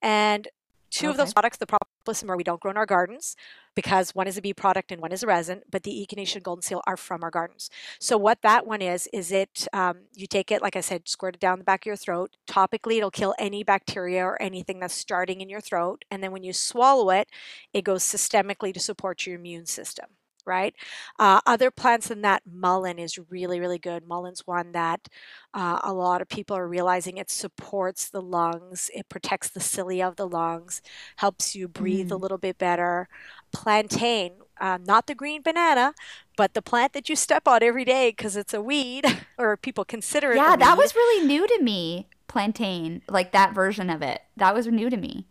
And 0.00 0.48
two 0.92 1.10
of 1.10 1.16
those 1.16 1.32
products, 1.32 1.56
the 1.56 1.66
propolis 1.66 2.22
and 2.22 2.28
myrrh, 2.28 2.36
we 2.36 2.44
don't 2.44 2.60
grow 2.60 2.70
in 2.70 2.76
our 2.76 2.86
gardens 2.86 3.34
because 3.74 4.14
one 4.14 4.28
is 4.28 4.36
a 4.36 4.42
bee 4.42 4.52
product 4.52 4.92
and 4.92 5.00
one 5.00 5.12
is 5.12 5.22
a 5.22 5.26
resin, 5.26 5.62
but 5.70 5.82
the 5.82 6.06
echinacea 6.06 6.36
and 6.36 6.44
golden 6.44 6.62
seal 6.62 6.82
are 6.86 6.96
from 6.96 7.24
our 7.24 7.30
gardens. 7.30 7.70
So 7.98 8.18
what 8.18 8.42
that 8.42 8.66
one 8.66 8.82
is, 8.82 9.08
is 9.12 9.32
it, 9.32 9.66
um, 9.72 10.02
you 10.14 10.26
take 10.26 10.50
it, 10.50 10.62
like 10.62 10.76
I 10.76 10.80
said, 10.80 11.08
squirt 11.08 11.36
it 11.36 11.40
down 11.40 11.58
the 11.58 11.64
back 11.64 11.82
of 11.82 11.86
your 11.86 11.96
throat. 11.96 12.36
Topically, 12.46 12.98
it'll 12.98 13.10
kill 13.10 13.34
any 13.38 13.64
bacteria 13.64 14.24
or 14.24 14.40
anything 14.40 14.80
that's 14.80 14.94
starting 14.94 15.40
in 15.40 15.48
your 15.48 15.60
throat. 15.60 16.04
And 16.10 16.22
then 16.22 16.32
when 16.32 16.44
you 16.44 16.52
swallow 16.52 17.10
it, 17.10 17.28
it 17.72 17.82
goes 17.82 18.04
systemically 18.04 18.74
to 18.74 18.80
support 18.80 19.26
your 19.26 19.36
immune 19.36 19.66
system 19.66 20.06
right 20.46 20.74
uh, 21.18 21.40
other 21.46 21.70
plants 21.70 22.08
than 22.08 22.22
that 22.22 22.42
mullein 22.50 22.98
is 22.98 23.18
really 23.30 23.60
really 23.60 23.78
good 23.78 24.06
mullein's 24.06 24.46
one 24.46 24.72
that 24.72 25.08
uh, 25.54 25.80
a 25.84 25.92
lot 25.92 26.20
of 26.22 26.28
people 26.28 26.56
are 26.56 26.68
realizing 26.68 27.16
it 27.16 27.30
supports 27.30 28.08
the 28.10 28.20
lungs 28.22 28.90
it 28.94 29.08
protects 29.08 29.48
the 29.50 29.60
cilia 29.60 30.06
of 30.08 30.16
the 30.16 30.28
lungs 30.28 30.82
helps 31.16 31.54
you 31.54 31.68
breathe 31.68 32.10
a 32.10 32.16
Mm. 32.16 32.16
little 32.16 32.38
bit 32.38 32.58
better 32.58 33.08
plantain 33.52 34.32
uh, 34.60 34.78
not 34.84 35.06
the 35.06 35.14
green 35.14 35.42
banana 35.42 35.92
but 36.36 36.54
the 36.54 36.62
plant 36.62 36.92
that 36.92 37.08
you 37.08 37.16
step 37.16 37.46
on 37.46 37.62
every 37.62 37.84
day 37.84 38.10
because 38.10 38.36
it's 38.36 38.54
a 38.54 38.62
weed 38.62 39.04
or 39.38 39.56
people 39.56 39.84
consider 39.84 40.32
it 40.32 40.42
a 40.46 40.50
Yeah, 40.50 40.56
that 40.56 40.76
was 40.76 40.94
really 40.96 41.24
new 41.26 41.46
to 41.46 41.62
me. 41.62 42.08
Plantain, 42.26 43.02
like 43.08 43.32
that 43.32 43.54
version 43.54 43.88
of 43.90 44.02
it. 44.02 44.22
That 44.36 44.54
was 44.54 44.66
new 44.66 44.88
to 44.90 44.96
me. 44.96 45.26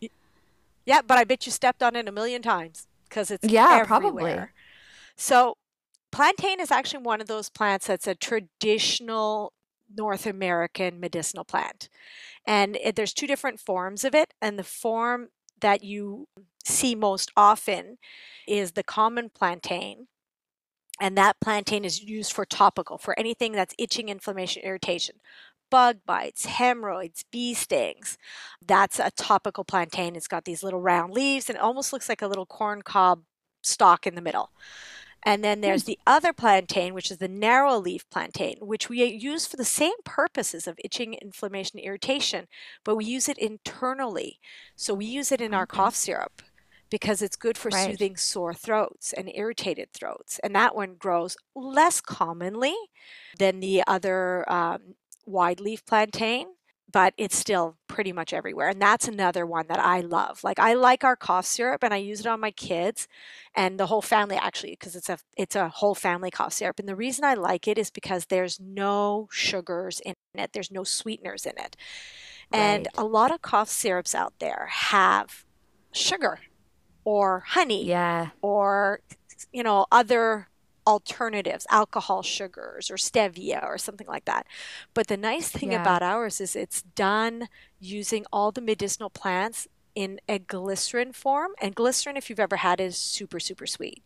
Yeah, 0.86 1.02
but 1.02 1.18
I 1.18 1.24
bet 1.24 1.46
you 1.46 1.52
stepped 1.52 1.84
on 1.84 1.96
it 1.96 2.08
a 2.08 2.12
million 2.12 2.42
times 2.42 2.88
because 3.08 3.32
it's 3.32 3.48
Yeah, 3.48 3.80
probably. 3.84 4.48
So, 5.22 5.58
plantain 6.12 6.60
is 6.60 6.72
actually 6.72 7.04
one 7.04 7.22
of 7.22 7.28
those 7.28 7.50
plants 7.50 7.88
that's 7.88 8.08
a 8.08 8.16
traditional 8.16 9.54
North 9.96 10.26
American 10.26 11.00
medicinal 11.00 11.44
plant. 11.46 11.90
And 12.48 12.78
it, 12.78 12.96
there's 12.96 13.14
two 13.14 13.28
different 13.28 13.60
forms 13.60 14.04
of 14.06 14.16
it. 14.16 14.34
And 14.42 14.60
the 14.60 14.64
form 14.66 15.30
that 15.62 15.84
you 15.84 16.28
see 16.66 16.96
most 16.96 17.32
often 17.38 18.00
is 18.48 18.74
the 18.74 18.84
common 18.84 19.30
plantain. 19.30 20.08
And 21.00 21.18
that 21.18 21.40
plantain 21.42 21.86
is 21.86 22.04
used 22.04 22.34
for 22.34 22.46
topical, 22.46 22.98
for 22.98 23.18
anything 23.20 23.54
that's 23.54 23.76
itching, 23.80 24.10
inflammation, 24.10 24.64
irritation. 24.64 25.16
bug 25.72 26.00
bites, 26.06 26.46
hemorrhoids, 26.46 27.26
bee 27.32 27.54
stings. 27.56 28.18
That's 28.66 29.00
a 29.00 29.12
topical 29.12 29.66
plantain. 29.66 30.16
It's 30.16 30.30
got 30.30 30.46
these 30.46 30.64
little 30.64 30.82
round 30.82 31.14
leaves 31.14 31.50
and 31.50 31.58
it 31.58 31.64
almost 31.64 31.94
looks 31.94 32.10
like 32.10 32.22
a 32.22 32.28
little 32.28 32.46
corn 32.48 32.84
cob 32.84 33.24
stalk 33.64 34.08
in 34.08 34.16
the 34.16 34.22
middle. 34.22 34.52
And 35.24 35.44
then 35.44 35.62
there's 35.62 35.84
the 35.84 36.00
other 36.08 36.34
plantain, 36.34 36.94
which 36.94 37.12
is 37.12 37.18
the 37.18 37.28
narrow 37.28 37.78
leaf 37.78 38.10
plantain, 38.10 38.58
which 38.60 38.90
we 38.90 39.04
use 39.06 39.46
for 39.46 39.58
the 39.58 39.66
same 39.66 39.94
purposes 40.04 40.68
of 40.68 40.80
itching, 40.84 41.14
inflammation, 41.16 41.80
irritation, 41.80 42.48
but 42.84 42.96
we 42.96 43.06
use 43.06 43.30
it 43.30 43.38
internally. 43.38 44.40
So 44.76 44.94
we 44.94 45.06
use 45.06 45.32
it 45.32 45.42
in 45.42 45.54
our 45.54 45.66
Okay. 45.66 45.68
cough 45.68 45.96
syrup 45.96 46.42
because 46.90 47.22
it's 47.22 47.36
good 47.36 47.58
for 47.58 47.72
Right. 47.72 48.00
soothing 48.00 48.18
sore 48.18 48.54
throats 48.54 49.14
and 49.14 49.32
irritated 49.34 49.90
throats. 49.94 50.40
And 50.40 50.56
that 50.56 50.76
one 50.76 50.96
grows 50.96 51.38
less 51.56 52.02
commonly 52.02 52.76
than 53.38 53.60
the 53.60 53.84
other 53.88 54.50
um, 54.52 54.96
wide 55.26 55.60
leaf 55.60 55.86
plantain, 55.86 56.48
but 56.92 57.14
it's 57.18 57.38
still 57.38 57.78
pretty 57.88 58.12
much 58.14 58.34
everywhere. 58.34 58.70
And 58.70 58.82
that's 58.82 59.08
another 59.08 59.46
one 59.46 59.68
that 59.68 59.80
I 59.80 60.02
love. 60.02 60.44
Like 60.44 60.60
I 60.60 60.74
like 60.74 61.04
our 61.04 61.16
cough 61.16 61.46
syrup 61.46 61.84
and 61.84 61.94
I 61.94 61.98
use 61.98 62.22
it 62.22 62.28
on 62.28 62.40
my 62.40 62.52
kids 62.52 63.08
and 63.56 63.80
the 63.80 63.88
whole 63.88 64.02
family 64.02 64.36
actually 64.38 64.72
because 64.72 64.96
it's 64.96 65.10
a 65.10 65.18
it's 65.38 65.56
a 65.56 65.70
whole 65.70 65.96
family 65.96 66.32
cough 66.32 66.54
syrup. 66.54 66.80
And 66.80 66.88
the 66.90 66.96
reason 66.96 67.24
I 67.26 67.36
like 67.36 67.68
it 67.68 67.78
is 67.78 67.92
because 67.92 68.26
there's 68.28 68.60
no 68.60 69.28
sugars 69.32 70.00
in 70.02 70.16
it. 70.36 70.54
There's 70.54 70.72
no 70.72 70.84
sweeteners 70.84 71.46
in 71.46 71.58
it. 71.58 71.76
And 72.54 72.88
Right. 72.88 72.88
a 72.98 73.06
lot 73.06 73.32
of 73.32 73.42
cough 73.42 73.70
syrups 73.70 74.16
out 74.16 74.34
there 74.40 74.68
have 74.72 75.46
sugar 75.94 76.40
or 77.06 77.42
honey 77.48 77.88
Yeah. 77.88 78.32
or 78.42 79.02
you 79.52 79.64
know 79.64 79.86
other 79.92 80.48
alternatives 80.88 81.68
alcohol 81.70 82.22
sugars 82.24 82.90
or 82.90 82.96
stevia 82.96 83.64
or 83.64 83.78
something 83.78 84.08
like 84.08 84.26
that 84.26 84.48
but 84.94 85.08
the 85.08 85.18
nice 85.18 85.50
thing 85.50 85.74
Yeah. 85.74 85.76
about 85.76 86.02
ours 86.02 86.42
is 86.42 86.56
it's 86.56 86.82
done 86.82 87.48
using 87.80 88.26
all 88.34 88.52
the 88.52 88.62
medicinal 88.62 89.10
plants 89.10 89.68
in 89.96 90.20
a 90.28 90.40
glycerin 90.40 91.14
form 91.14 91.52
and 91.62 91.76
glycerin 91.76 92.18
if 92.18 92.30
you've 92.30 92.40
ever 92.40 92.58
had 92.58 92.80
it 92.80 92.86
is 92.86 92.98
super 92.98 93.40
super 93.40 93.68
sweet 93.68 94.04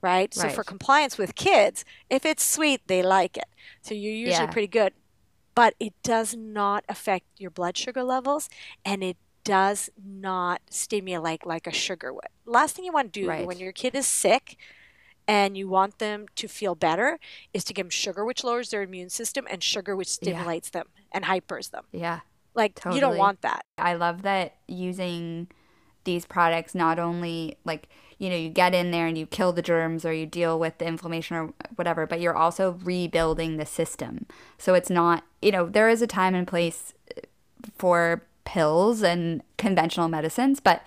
right 0.00 0.34
so 0.34 0.48
for 0.48 0.64
compliance 0.64 1.18
with 1.18 1.34
kids 1.34 1.84
if 2.10 2.24
it's 2.24 2.44
sweet 2.44 2.80
they 2.86 3.02
like 3.02 3.36
it 3.36 3.46
so 3.80 3.94
you're 3.94 4.12
usually 4.12 4.46
Yeah. 4.46 4.52
pretty 4.52 4.68
good 4.68 4.92
but 5.54 5.74
it 5.80 5.94
does 6.02 6.34
not 6.36 6.84
affect 6.88 7.26
your 7.38 7.50
blood 7.50 7.76
sugar 7.76 8.04
levels 8.04 8.48
and 8.84 9.02
it 9.04 9.16
does 9.44 9.90
not 10.02 10.62
stimulate 10.70 11.46
like 11.46 11.66
a 11.66 11.72
sugar 11.72 12.12
would. 12.12 12.28
Last 12.46 12.76
thing 12.76 12.84
you 12.84 12.92
want 12.92 13.12
to 13.12 13.20
do 13.20 13.44
when 13.44 13.58
your 13.58 13.72
kid 13.72 13.94
is 13.94 14.06
sick 14.06 14.56
and 15.32 15.56
you 15.56 15.66
want 15.66 15.98
them 15.98 16.26
to 16.36 16.46
feel 16.46 16.74
better 16.74 17.18
is 17.54 17.64
to 17.64 17.72
give 17.72 17.86
them 17.86 17.90
sugar, 17.90 18.22
which 18.24 18.44
lowers 18.44 18.68
their 18.70 18.82
immune 18.82 19.08
system, 19.08 19.46
and 19.50 19.62
sugar, 19.62 19.96
which 19.96 20.08
Yeah. 20.08 20.20
stimulates 20.22 20.68
them 20.70 20.88
and 21.10 21.24
hypers 21.24 21.70
them. 21.70 21.84
Yeah. 21.90 22.20
Like, 22.54 22.78
you 22.92 23.00
don't 23.00 23.16
want 23.16 23.40
that. 23.40 23.64
I 23.78 23.94
love 23.94 24.20
that 24.22 24.56
using 24.68 25.48
these 26.04 26.26
products 26.26 26.74
not 26.74 26.98
only 26.98 27.56
like 27.64 27.88
you 28.18 28.28
know 28.28 28.34
you 28.36 28.48
get 28.50 28.74
in 28.74 28.90
there 28.90 29.06
and 29.06 29.16
you 29.16 29.24
kill 29.24 29.52
the 29.52 29.62
germs 29.62 30.04
or 30.04 30.12
you 30.12 30.26
deal 30.26 30.58
with 30.58 30.76
the 30.78 30.84
inflammation 30.84 31.36
or 31.36 31.52
whatever 31.76 32.06
but 32.08 32.20
you're 32.20 32.34
also 32.36 32.72
rebuilding 32.82 33.56
the 33.56 33.64
system 33.64 34.26
so 34.58 34.74
it's 34.74 34.90
not 34.90 35.22
you 35.40 35.52
know 35.52 35.64
there 35.66 35.88
is 35.88 36.02
a 36.02 36.06
time 36.08 36.34
and 36.34 36.48
place 36.48 36.92
for 37.78 38.24
pills 38.44 39.00
and 39.02 39.42
conventional 39.58 40.08
medicines 40.08 40.58
but 40.58 40.82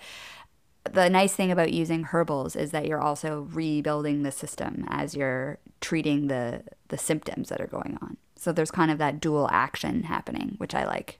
the 0.88 1.08
nice 1.10 1.34
thing 1.34 1.50
about 1.50 1.72
using 1.72 2.04
herbals 2.04 2.56
is 2.56 2.70
that 2.72 2.86
you're 2.86 3.00
also 3.00 3.42
rebuilding 3.52 4.22
the 4.22 4.32
system 4.32 4.84
as 4.88 5.14
you're 5.16 5.58
treating 5.80 6.28
the 6.28 6.62
the 6.88 6.98
symptoms 6.98 7.48
that 7.48 7.60
are 7.60 7.66
going 7.66 7.98
on 8.02 8.16
so 8.36 8.52
there's 8.52 8.70
kind 8.70 8.90
of 8.90 8.98
that 8.98 9.20
dual 9.20 9.48
action 9.50 10.04
happening 10.04 10.54
which 10.58 10.74
i 10.74 10.84
like 10.84 11.18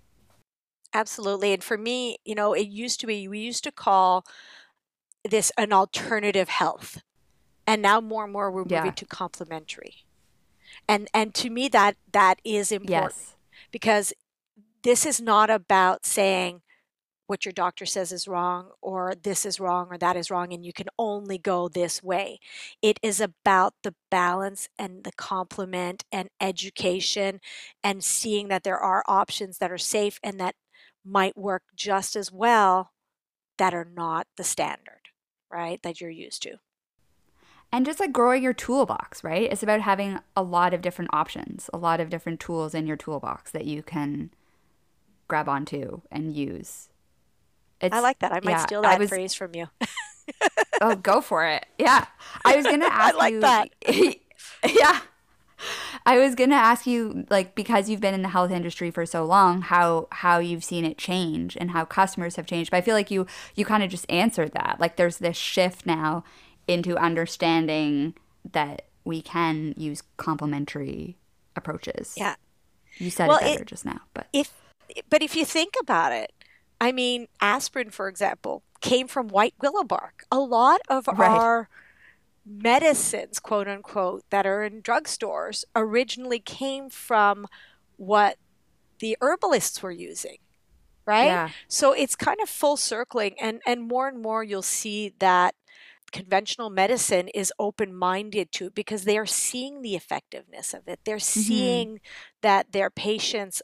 Absolutely. 0.95 1.53
And 1.53 1.63
for 1.63 1.77
me, 1.77 2.17
you 2.25 2.35
know, 2.35 2.55
it 2.55 2.69
used 2.69 3.01
to 3.01 3.07
be, 3.07 3.29
we 3.29 3.41
used 3.41 3.65
to 3.65 3.73
call 3.73 4.25
this 5.29 5.53
an 5.59 5.73
alternative 5.73 6.49
health. 6.49 7.03
And 7.67 7.83
now 7.83 8.01
more 8.01 8.25
and 8.25 8.33
more 8.33 8.51
we're 8.51 8.65
Yeah. 8.67 8.79
moving 8.79 8.95
to 8.95 9.05
complementary. 9.05 10.05
And 10.89 11.09
and 11.13 11.35
to 11.35 11.51
me 11.51 11.69
that 11.69 11.97
that 12.13 12.41
is 12.45 12.73
important. 12.73 13.15
yes 13.17 13.37
because 13.73 14.13
this 14.83 15.05
is 15.05 15.21
not 15.21 15.51
about 15.51 16.07
saying 16.07 16.63
what 17.27 17.45
your 17.45 17.53
doctor 17.53 17.87
says 17.87 18.13
is 18.13 18.29
wrong 18.29 18.71
or 18.81 19.15
this 19.23 19.45
is 19.45 19.61
wrong 19.61 19.89
or 19.91 19.99
that 19.99 20.17
is 20.17 20.31
wrong 20.31 20.53
and 20.53 20.65
you 20.65 20.73
can 20.73 20.89
only 20.99 21.39
go 21.39 21.69
this 21.69 22.03
way. 22.03 22.39
It 22.83 22.99
is 23.03 23.21
about 23.21 23.75
the 23.83 23.95
balance 24.11 24.69
and 24.79 25.05
the 25.05 25.13
complement 25.13 26.05
and 26.13 26.29
education 26.41 27.41
and 27.83 28.03
seeing 28.03 28.49
that 28.49 28.65
there 28.65 28.79
are 28.79 29.03
options 29.07 29.59
that 29.59 29.73
are 29.73 29.79
safe 29.79 30.19
and 30.23 30.39
that 30.41 30.55
might 31.05 31.37
work 31.37 31.63
just 31.75 32.17
as 32.17 32.33
well 32.33 32.93
that 33.59 33.75
are 33.75 33.89
not 33.97 34.27
the 34.37 34.45
standard, 34.45 35.11
right? 35.51 35.83
That 35.83 36.01
you're 36.01 36.11
used 36.11 36.43
to. 36.43 36.57
And 37.73 37.85
just 37.85 38.01
like 38.01 38.13
growing 38.13 38.43
your 38.43 38.53
toolbox, 38.53 39.25
right? 39.25 39.51
It's 39.51 39.63
about 39.63 39.81
having 39.81 40.21
a 40.37 40.43
lot 40.43 40.73
of 40.73 40.81
different 40.81 41.11
options, 41.13 41.69
a 41.75 41.79
lot 41.79 42.01
of 42.01 42.11
different 42.11 42.41
tools 42.41 42.75
in 42.75 42.87
your 42.87 42.97
toolbox 42.97 43.51
that 43.51 43.65
you 43.65 43.83
can 43.83 44.31
grab 45.29 45.49
onto 45.49 46.03
and 46.11 46.35
use. 46.35 46.89
It's, 47.81 47.95
I 47.95 48.01
like 48.01 48.19
that. 48.21 48.33
I 48.33 48.41
might 48.43 48.53
yeah, 48.53 48.67
steal 48.67 48.83
that 48.83 48.99
was- 48.99 49.09
phrase 49.09 49.35
from 49.35 49.55
you. 49.55 49.69
Oh, 50.81 50.95
go 50.97 51.21
for 51.23 51.47
it. 51.47 51.65
Yeah. 51.79 52.05
I 52.45 52.57
was 52.57 52.67
going 52.67 52.81
to 52.87 52.93
ask 52.93 53.15
I 53.15 53.17
like 53.17 53.33
you. 53.33 53.41
that. 53.41 53.69
yeah. 54.69 55.01
I 56.05 56.19
was 56.19 56.35
going 56.35 56.51
to 56.51 56.57
ask 56.57 56.87
you 56.87 57.25
like 57.31 57.55
because 57.55 57.89
you've 57.89 58.01
been 58.03 58.13
in 58.13 58.21
the 58.23 58.29
health 58.29 58.51
industry 58.51 58.91
for 58.91 59.07
so 59.07 59.25
long, 59.25 59.63
how 59.63 60.09
how 60.13 60.39
you've 60.39 60.65
seen 60.65 60.85
it 60.85 60.99
change 60.99 61.57
and 61.59 61.71
how 61.71 61.85
customers 61.87 62.37
have 62.37 62.45
changed. 62.47 62.71
But 62.73 62.77
I 62.79 62.81
feel 62.83 62.95
like 62.95 63.11
you 63.11 63.27
you 63.55 63.65
kind 63.65 63.83
of 63.83 63.89
just 63.91 64.05
answered 64.11 64.53
that. 64.53 64.77
Like 64.81 64.97
there's 64.97 65.17
this 65.19 65.37
shift 65.37 65.87
now 65.87 66.25
into 66.69 66.97
understanding 66.99 68.15
that 68.53 68.83
we 69.05 69.23
can 69.23 69.73
use 69.79 70.03
complementary 70.19 71.17
approaches. 71.55 72.15
Yeah. 72.17 72.35
You 72.99 73.11
said 73.11 73.29
Well, 73.29 73.39
it 73.39 73.61
it- 73.63 73.67
just 73.67 73.85
now, 73.87 74.01
but 74.13 74.27
if 74.33 74.53
but 75.09 75.23
if 75.23 75.35
you 75.37 75.45
think 75.47 75.75
about 75.81 76.13
it 76.13 76.33
i 76.81 76.93
mean 76.93 77.27
aspirin 77.41 77.91
for 77.91 78.09
example 78.09 78.63
came 78.81 79.09
from 79.09 79.29
white 79.29 79.55
willow 79.61 79.85
bark 79.85 80.25
a 80.31 80.39
lot 80.39 80.81
of 80.89 81.07
Right. 81.09 81.31
our 81.31 81.69
medicines 82.45 83.41
quote 83.41 83.67
unquote 83.67 84.25
that 84.31 84.47
are 84.47 84.63
in 84.63 84.83
drugstores 84.83 85.65
originally 85.75 86.39
came 86.39 86.89
from 86.89 87.47
what 87.97 88.37
the 89.01 89.17
herbalists 89.21 89.83
were 89.83 89.91
using 89.91 90.39
right 91.07 91.27
yeah. 91.27 91.51
so 91.67 91.93
it's 91.93 92.15
kind 92.15 92.39
of 92.41 92.49
full 92.49 92.77
circling 92.77 93.35
and 93.41 93.61
and 93.67 93.89
more 93.89 94.07
and 94.07 94.23
more 94.23 94.45
you'll 94.45 94.63
see 94.63 95.13
that 95.19 95.55
conventional 96.13 96.71
medicine 96.71 97.27
is 97.29 97.53
open 97.59 97.93
minded 97.93 98.53
to 98.53 98.67
it 98.67 98.75
because 98.75 99.05
they 99.05 99.19
are 99.19 99.27
seeing 99.27 99.83
the 99.83 99.97
effectiveness 99.97 100.73
of 100.73 100.87
it 100.87 101.01
they're 101.05 101.17
mm-hmm. 101.17 101.41
seeing 101.41 102.01
that 102.43 102.71
their 102.71 102.91
patients 102.91 103.61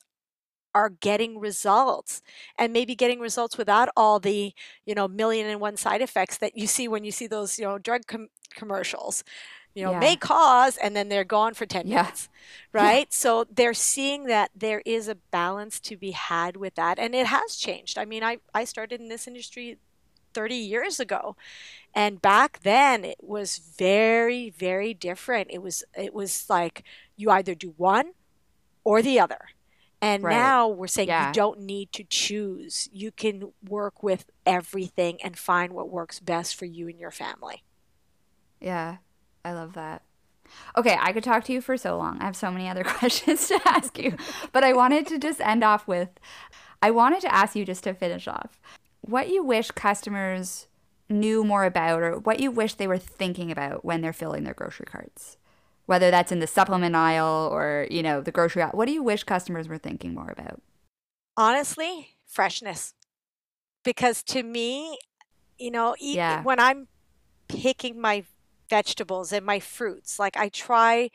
are 0.75 0.89
getting 0.91 1.39
results 1.39 2.23
and 2.59 2.73
maybe 2.73 2.95
getting 2.95 3.21
results 3.21 3.59
without 3.59 3.89
all 3.97 4.19
the 4.21 4.53
you 4.87 4.95
know 4.95 5.09
million 5.09 5.47
and 5.47 5.61
one 5.61 5.77
side 5.77 6.01
effects 6.03 6.39
that 6.39 6.57
you 6.57 6.67
see 6.67 6.89
when 6.89 7.05
you 7.05 7.13
see 7.13 7.27
those 7.27 7.59
you 7.59 7.65
know 7.65 7.79
drug 7.79 8.07
com- 8.07 8.29
commercials 8.55 9.23
you 9.75 9.85
know 9.85 9.93
Yeah. 9.93 10.01
may 10.01 10.17
cause 10.17 10.77
and 10.77 10.95
then 10.97 11.09
they're 11.09 11.25
gone 11.25 11.55
for 11.55 11.67
10 11.67 11.87
Yeah. 11.87 12.03
minutes 12.03 12.29
right? 12.73 13.13
So 13.13 13.45
they're 13.53 13.75
seeing 13.75 14.25
that 14.25 14.51
there 14.55 14.83
is 14.87 15.09
a 15.09 15.15
balance 15.15 15.79
to 15.81 15.97
be 15.97 16.13
had 16.13 16.57
with 16.57 16.75
that 16.77 16.99
and 16.99 17.15
it 17.15 17.27
has 17.27 17.57
changed. 17.57 17.99
I 17.99 18.05
mean 18.05 18.23
i, 18.23 18.39
I 18.55 18.65
started 18.65 19.01
in 19.01 19.09
this 19.09 19.27
industry 19.27 19.79
30 20.35 20.55
years 20.55 20.99
ago 20.99 21.37
and 21.95 22.23
back 22.23 22.61
then 22.63 23.05
it 23.05 23.19
was 23.23 23.59
very 23.59 24.51
very 24.51 24.95
different. 24.95 25.49
It 25.51 25.63
was 25.63 25.85
it 25.97 26.15
was 26.15 26.47
like 26.49 26.85
you 27.17 27.31
either 27.31 27.55
do 27.55 27.75
one 27.77 28.13
or 28.85 29.03
the 29.03 29.21
other 29.21 29.41
and 30.03 30.23
Right. 30.23 30.37
now 30.37 30.69
we're 30.69 30.87
saying 30.89 31.09
Yeah. 31.09 31.29
you 31.29 31.33
don't 31.33 31.61
need 31.61 31.93
to 31.93 32.05
choose 32.05 32.89
you 32.93 33.11
can 33.13 33.53
work 33.67 34.03
with 34.03 34.27
everything 34.45 35.19
and 35.23 35.39
find 35.39 35.73
what 35.73 35.89
works 35.89 36.21
best 36.21 36.55
for 36.57 36.67
you 36.67 36.89
and 36.89 36.99
your 37.01 37.11
family 37.13 37.63
Yeah, 38.61 38.99
I 39.45 39.53
love 39.53 39.73
that. 39.75 40.03
Okay, 40.77 40.97
I 41.01 41.13
could 41.13 41.25
talk 41.25 41.45
to 41.45 41.53
you 41.53 41.61
for 41.63 41.77
so 41.79 41.97
long. 41.97 42.19
I 42.21 42.25
have 42.27 42.37
so 42.37 42.51
many 42.51 42.69
other 42.69 42.85
questions 42.99 43.49
to 43.49 43.59
ask 43.65 43.99
you, 43.99 44.17
but 44.53 44.63
I 44.63 44.73
wanted 44.75 45.07
to 45.07 45.19
just 45.19 45.41
end 45.41 45.65
off 45.65 45.89
with 45.89 46.11
I 46.83 46.91
wanted 46.91 47.21
to 47.23 47.33
ask 47.35 47.55
you 47.57 47.65
just 47.65 47.85
to 47.85 47.95
finish 47.95 48.27
off 48.29 48.61
what 49.01 49.29
you 49.29 49.43
wish 49.45 49.71
customers 49.71 50.67
knew 51.09 51.45
more 51.45 51.65
about 51.65 52.03
or 52.03 52.19
what 52.19 52.41
you 52.41 52.51
wish 52.51 52.75
they 52.75 52.87
were 52.87 52.99
thinking 52.99 53.51
about 53.53 53.85
when 53.85 54.01
they're 54.01 54.13
filling 54.13 54.45
their 54.45 54.55
grocery 54.55 54.87
carts. 54.87 55.37
Whether 55.87 56.11
that's 56.11 56.33
in 56.33 56.39
the 56.41 56.47
supplement 56.47 56.95
aisle 56.95 57.49
or, 57.53 57.87
you 57.91 58.03
know, 58.03 58.21
the 58.21 58.33
grocery 58.33 58.63
aisle. 58.63 58.71
What 58.73 58.87
do 58.87 58.93
you 58.93 59.03
wish 59.03 59.25
customers 59.25 59.69
were 59.69 59.79
thinking 59.79 60.15
more 60.15 60.31
about? 60.31 60.61
honestly 61.37 62.09
freshness 62.27 62.95
because 63.85 64.23
to 64.23 64.43
me 64.43 64.99
you 65.59 65.71
know 65.71 65.95
e- 65.99 66.15
Yeah. 66.17 66.43
when 66.43 66.61
i'm 66.61 66.89
picking 67.49 68.01
my 68.01 68.25
vegetables 68.69 69.33
and 69.33 69.45
my 69.45 69.59
fruits 69.61 70.19
like 70.19 70.37
i 70.37 70.49
try 70.49 71.11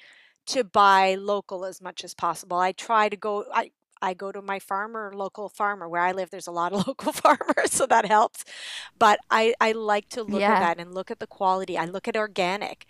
to 0.46 0.64
buy 0.64 1.16
local 1.16 1.66
as 1.66 1.82
much 1.82 2.04
as 2.04 2.14
possible 2.14 2.58
i 2.58 2.72
try 2.72 3.10
to 3.10 3.16
go 3.16 3.46
i 3.54 3.72
I 4.02 4.14
go 4.14 4.32
to 4.32 4.42
my 4.42 4.60
farmer, 4.60 5.12
local 5.16 5.50
farmer. 5.50 5.88
Where 5.90 6.02
I 6.02 6.12
live, 6.12 6.30
there's 6.30 6.48
a 6.48 6.52
lot 6.52 6.74
of 6.74 6.88
local 6.88 7.12
farmers, 7.14 7.72
so 7.72 7.86
that 7.88 8.06
helps. 8.06 8.44
But 8.98 9.20
I, 9.30 9.54
I 9.60 9.72
like 9.74 10.10
to 10.10 10.24
look 10.24 10.50
at 10.50 10.60
that 10.60 10.80
and 10.80 10.94
look 10.94 11.12
at 11.12 11.20
the 11.20 11.28
quality. 11.28 11.78
I 11.78 11.86
look 11.86 12.08
at 12.08 12.18
organic 12.18 12.86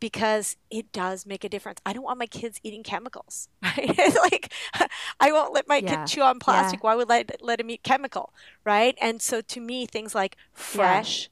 because 0.00 0.56
it 0.70 0.92
does 0.92 1.26
make 1.26 1.44
a 1.44 1.48
difference. 1.48 1.80
I 1.86 1.92
don't 1.92 2.04
want 2.04 2.18
my 2.18 2.26
kids 2.26 2.58
eating 2.62 2.82
chemicals, 2.82 3.48
right? 3.62 3.96
like 4.32 4.52
I 5.20 5.32
won't 5.32 5.54
let 5.54 5.68
my 5.68 5.80
kid 5.80 6.06
chew 6.06 6.22
on 6.22 6.38
Yeah. 6.46 6.78
plastic. 6.78 6.82
Why 6.84 6.94
would 6.94 7.10
I 7.10 7.16
let, 7.18 7.36
let 7.42 7.60
him 7.60 7.70
eat 7.70 7.82
chemical, 7.82 8.32
right? 8.64 8.96
And 9.00 9.22
so 9.22 9.40
to 9.42 9.60
me, 9.60 9.86
things 9.86 10.14
like 10.14 10.36
Yeah. 10.72 11.04
fresh, 11.12 11.30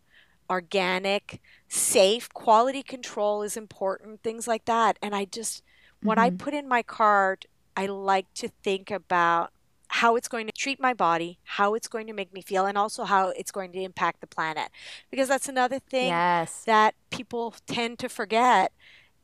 organic, 0.51 1.41
safe, 1.69 2.29
quality 2.33 2.83
control 2.83 3.43
is 3.43 3.57
important, 3.57 4.23
things 4.23 4.49
like 4.49 4.65
that. 4.67 4.99
And 5.03 5.15
I 5.15 5.25
just, 5.25 5.63
when 6.03 6.19
I 6.19 6.31
hmm 6.31 6.39
put 6.39 6.55
in 6.55 6.69
my 6.69 6.83
cart, 6.83 7.45
I 7.81 7.87
like 7.87 8.27
to 8.35 8.49
think 8.63 8.91
about 8.91 9.53
how 9.89 10.15
it's 10.15 10.29
going 10.29 10.47
to 10.47 10.53
treat 10.53 10.79
my 10.79 10.93
body, 10.93 11.39
how 11.45 11.73
it's 11.73 11.89
going 11.89 12.07
to 12.09 12.13
make 12.13 12.31
me 12.31 12.43
feel, 12.43 12.67
and 12.67 12.77
also 12.77 13.05
how 13.05 13.31
it's 13.31 13.51
going 13.51 13.73
to 13.73 13.81
impact 13.81 14.21
the 14.21 14.27
planet. 14.27 14.69
Because 15.11 15.29
that's 15.29 15.49
another 15.49 15.79
thing 15.79 16.09
Yes. 16.09 16.63
that 16.67 16.95
people 17.09 17.55
tend 17.67 17.99
to 18.01 18.11
forget 18.11 18.73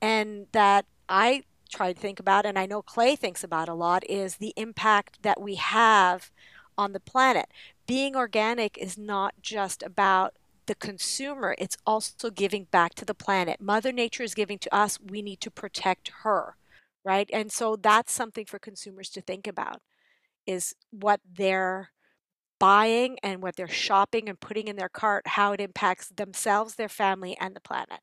and 0.00 0.46
that 0.52 0.86
I 1.06 1.42
try 1.68 1.92
to 1.92 2.00
think 2.00 2.18
about, 2.18 2.46
and 2.46 2.58
I 2.58 2.64
know 2.64 2.80
Clef 2.80 3.18
thinks 3.18 3.44
about 3.44 3.68
a 3.68 3.74
lot, 3.74 4.08
is 4.08 4.36
the 4.36 4.54
impact 4.56 5.22
that 5.22 5.38
we 5.38 5.56
have 5.56 6.30
on 6.78 6.94
the 6.94 7.00
planet. 7.00 7.48
Being 7.86 8.16
organic 8.16 8.78
is 8.78 8.96
not 8.96 9.34
just 9.42 9.82
about 9.82 10.32
the 10.64 10.74
consumer, 10.74 11.54
it's 11.58 11.76
also 11.86 12.30
giving 12.30 12.64
back 12.70 12.94
to 12.94 13.04
the 13.04 13.14
planet. 13.14 13.60
Mother 13.60 13.92
Nature 13.92 14.22
is 14.22 14.34
giving 14.34 14.58
to 14.60 14.74
us, 14.74 14.98
we 14.98 15.20
need 15.20 15.40
to 15.42 15.50
protect 15.50 16.10
her, 16.22 16.56
right? 17.06 17.30
And 17.32 17.52
so 17.52 17.76
that's 17.76 18.12
something 18.12 18.46
for 18.46 18.60
consumers 18.60 19.10
to 19.12 19.22
think 19.22 19.48
about 19.48 19.82
is 20.46 20.74
what 20.90 21.20
they're 21.30 21.90
buying 22.60 23.18
and 23.22 23.42
what 23.42 23.56
they're 23.56 23.68
shopping 23.68 24.28
and 24.28 24.40
putting 24.40 24.68
in 24.68 24.76
their 24.76 24.88
cart, 24.90 25.26
how 25.28 25.52
it 25.52 25.60
impacts 25.60 26.08
themselves, 26.10 26.76
their 26.76 26.88
family, 26.88 27.36
and 27.40 27.56
the 27.56 27.60
planet. 27.60 28.00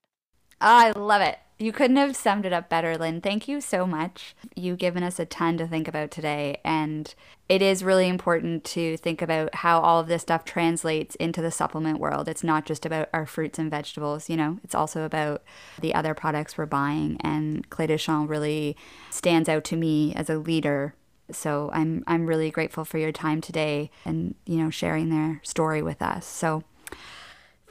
I 0.63 0.91
love 0.91 1.21
it. 1.21 1.39
You 1.59 1.71
couldn't 1.71 1.97
have 1.97 2.15
summed 2.15 2.45
it 2.45 2.53
up 2.53 2.69
better, 2.69 2.97
Lyne. 2.97 3.21
Thank 3.21 3.47
you 3.47 3.59
so 3.61 3.85
much. 3.85 4.33
You've 4.55 4.79
given 4.79 5.03
us 5.03 5.19
a 5.19 5.25
ton 5.25 5.57
to 5.57 5.67
think 5.67 5.87
about 5.87 6.09
today. 6.09 6.61
And 6.63 7.13
it 7.49 7.61
is 7.61 7.83
really 7.83 8.07
important 8.07 8.63
to 8.65 8.95
think 8.97 9.21
about 9.21 9.55
how 9.55 9.81
all 9.81 9.99
of 9.99 10.07
this 10.07 10.21
stuff 10.21 10.45
translates 10.45 11.15
into 11.15 11.41
the 11.41 11.51
supplement 11.51 11.99
world. 11.99 12.29
It's 12.29 12.43
not 12.43 12.65
just 12.65 12.85
about 12.85 13.09
our 13.13 13.25
fruits 13.25 13.59
and 13.59 13.69
vegetables, 13.69 14.29
you 14.29 14.37
know, 14.37 14.59
it's 14.63 14.73
also 14.73 15.03
about 15.03 15.43
the 15.81 15.93
other 15.93 16.13
products 16.13 16.57
we're 16.57 16.65
buying. 16.65 17.17
And 17.21 17.69
Clef 17.69 17.89
des 17.89 17.97
Champs 17.97 18.29
really 18.29 18.77
stands 19.09 19.49
out 19.49 19.65
to 19.65 19.75
me 19.75 20.13
as 20.15 20.29
a 20.29 20.39
leader. 20.39 20.95
So 21.31 21.69
I'm 21.73 22.03
I'm 22.07 22.25
really 22.25 22.51
grateful 22.51 22.85
for 22.85 22.97
your 22.97 23.11
time 23.11 23.41
today 23.41 23.91
and, 24.05 24.35
you 24.45 24.57
know, 24.57 24.69
sharing 24.69 25.09
their 25.09 25.41
story 25.43 25.81
with 25.81 26.01
us. 26.01 26.25
So 26.25 26.63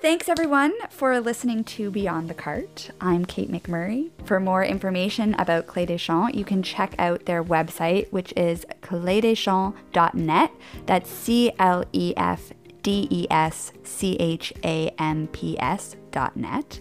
Thanks 0.02 0.28
everyone 0.28 0.72
for 0.90 1.20
listening 1.20 1.62
to 1.62 1.88
Beyond 1.88 2.28
the 2.28 2.34
Cart. 2.34 2.90
I'm 3.00 3.24
Kate 3.24 3.52
McMurray. 3.52 4.10
For 4.24 4.40
more 4.40 4.64
information 4.64 5.34
about 5.34 5.68
Clef 5.68 5.86
des 5.86 5.98
Champs, 5.98 6.34
you 6.34 6.44
can 6.44 6.60
check 6.64 6.96
out 6.98 7.26
their 7.26 7.44
website, 7.44 8.10
which 8.10 8.32
is 8.36 8.66
clefdeschamps.net. 8.82 10.50
That's 10.86 11.08
C 11.08 11.52
L 11.56 11.84
E 11.92 12.14
F 12.16 12.52
D 12.82 13.06
E 13.12 13.28
S 13.30 13.70
C 13.84 14.16
H 14.16 14.52
A 14.64 14.92
M 14.98 15.28
P 15.28 15.56
S 15.60 15.94
dot 16.10 16.36
net. 16.36 16.80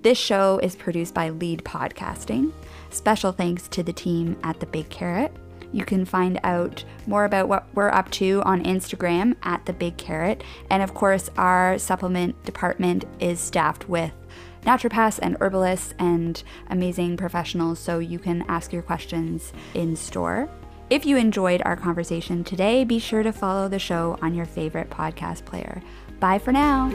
This 0.00 0.16
show 0.16 0.58
is 0.62 0.74
produced 0.74 1.12
by 1.12 1.28
Lead 1.28 1.64
Podcasting. 1.64 2.50
Special 2.88 3.32
thanks 3.32 3.68
to 3.68 3.82
the 3.82 3.92
team 3.92 4.38
at 4.42 4.60
The 4.60 4.66
Big 4.66 4.88
Carrot. 4.88 5.36
You 5.74 5.84
can 5.84 6.04
find 6.04 6.38
out 6.44 6.84
more 7.06 7.24
about 7.24 7.48
what 7.48 7.66
we're 7.74 7.90
up 7.90 8.10
to 8.12 8.42
on 8.44 8.62
Instagram 8.62 9.34
at 9.42 9.66
The 9.66 9.72
Big 9.72 9.96
Carrot. 9.96 10.44
And 10.70 10.82
of 10.82 10.94
course, 10.94 11.28
our 11.36 11.78
supplement 11.78 12.42
department 12.44 13.04
is 13.18 13.40
staffed 13.40 13.88
with 13.88 14.12
naturopaths 14.62 15.18
and 15.20 15.36
herbalists 15.40 15.92
and 15.98 16.42
amazing 16.70 17.16
professionals, 17.16 17.78
so 17.80 17.98
you 17.98 18.18
can 18.18 18.42
ask 18.48 18.72
your 18.72 18.82
questions 18.82 19.52
in 19.74 19.96
store. 19.96 20.48
If 20.90 21.04
you 21.04 21.16
enjoyed 21.16 21.60
our 21.64 21.76
conversation 21.76 22.44
today, 22.44 22.84
be 22.84 23.00
sure 23.00 23.24
to 23.24 23.32
follow 23.32 23.68
the 23.68 23.78
show 23.78 24.16
on 24.22 24.34
your 24.34 24.46
favorite 24.46 24.90
podcast 24.90 25.44
player. 25.44 25.82
Bye 26.20 26.38
for 26.38 26.52
now. 26.52 26.92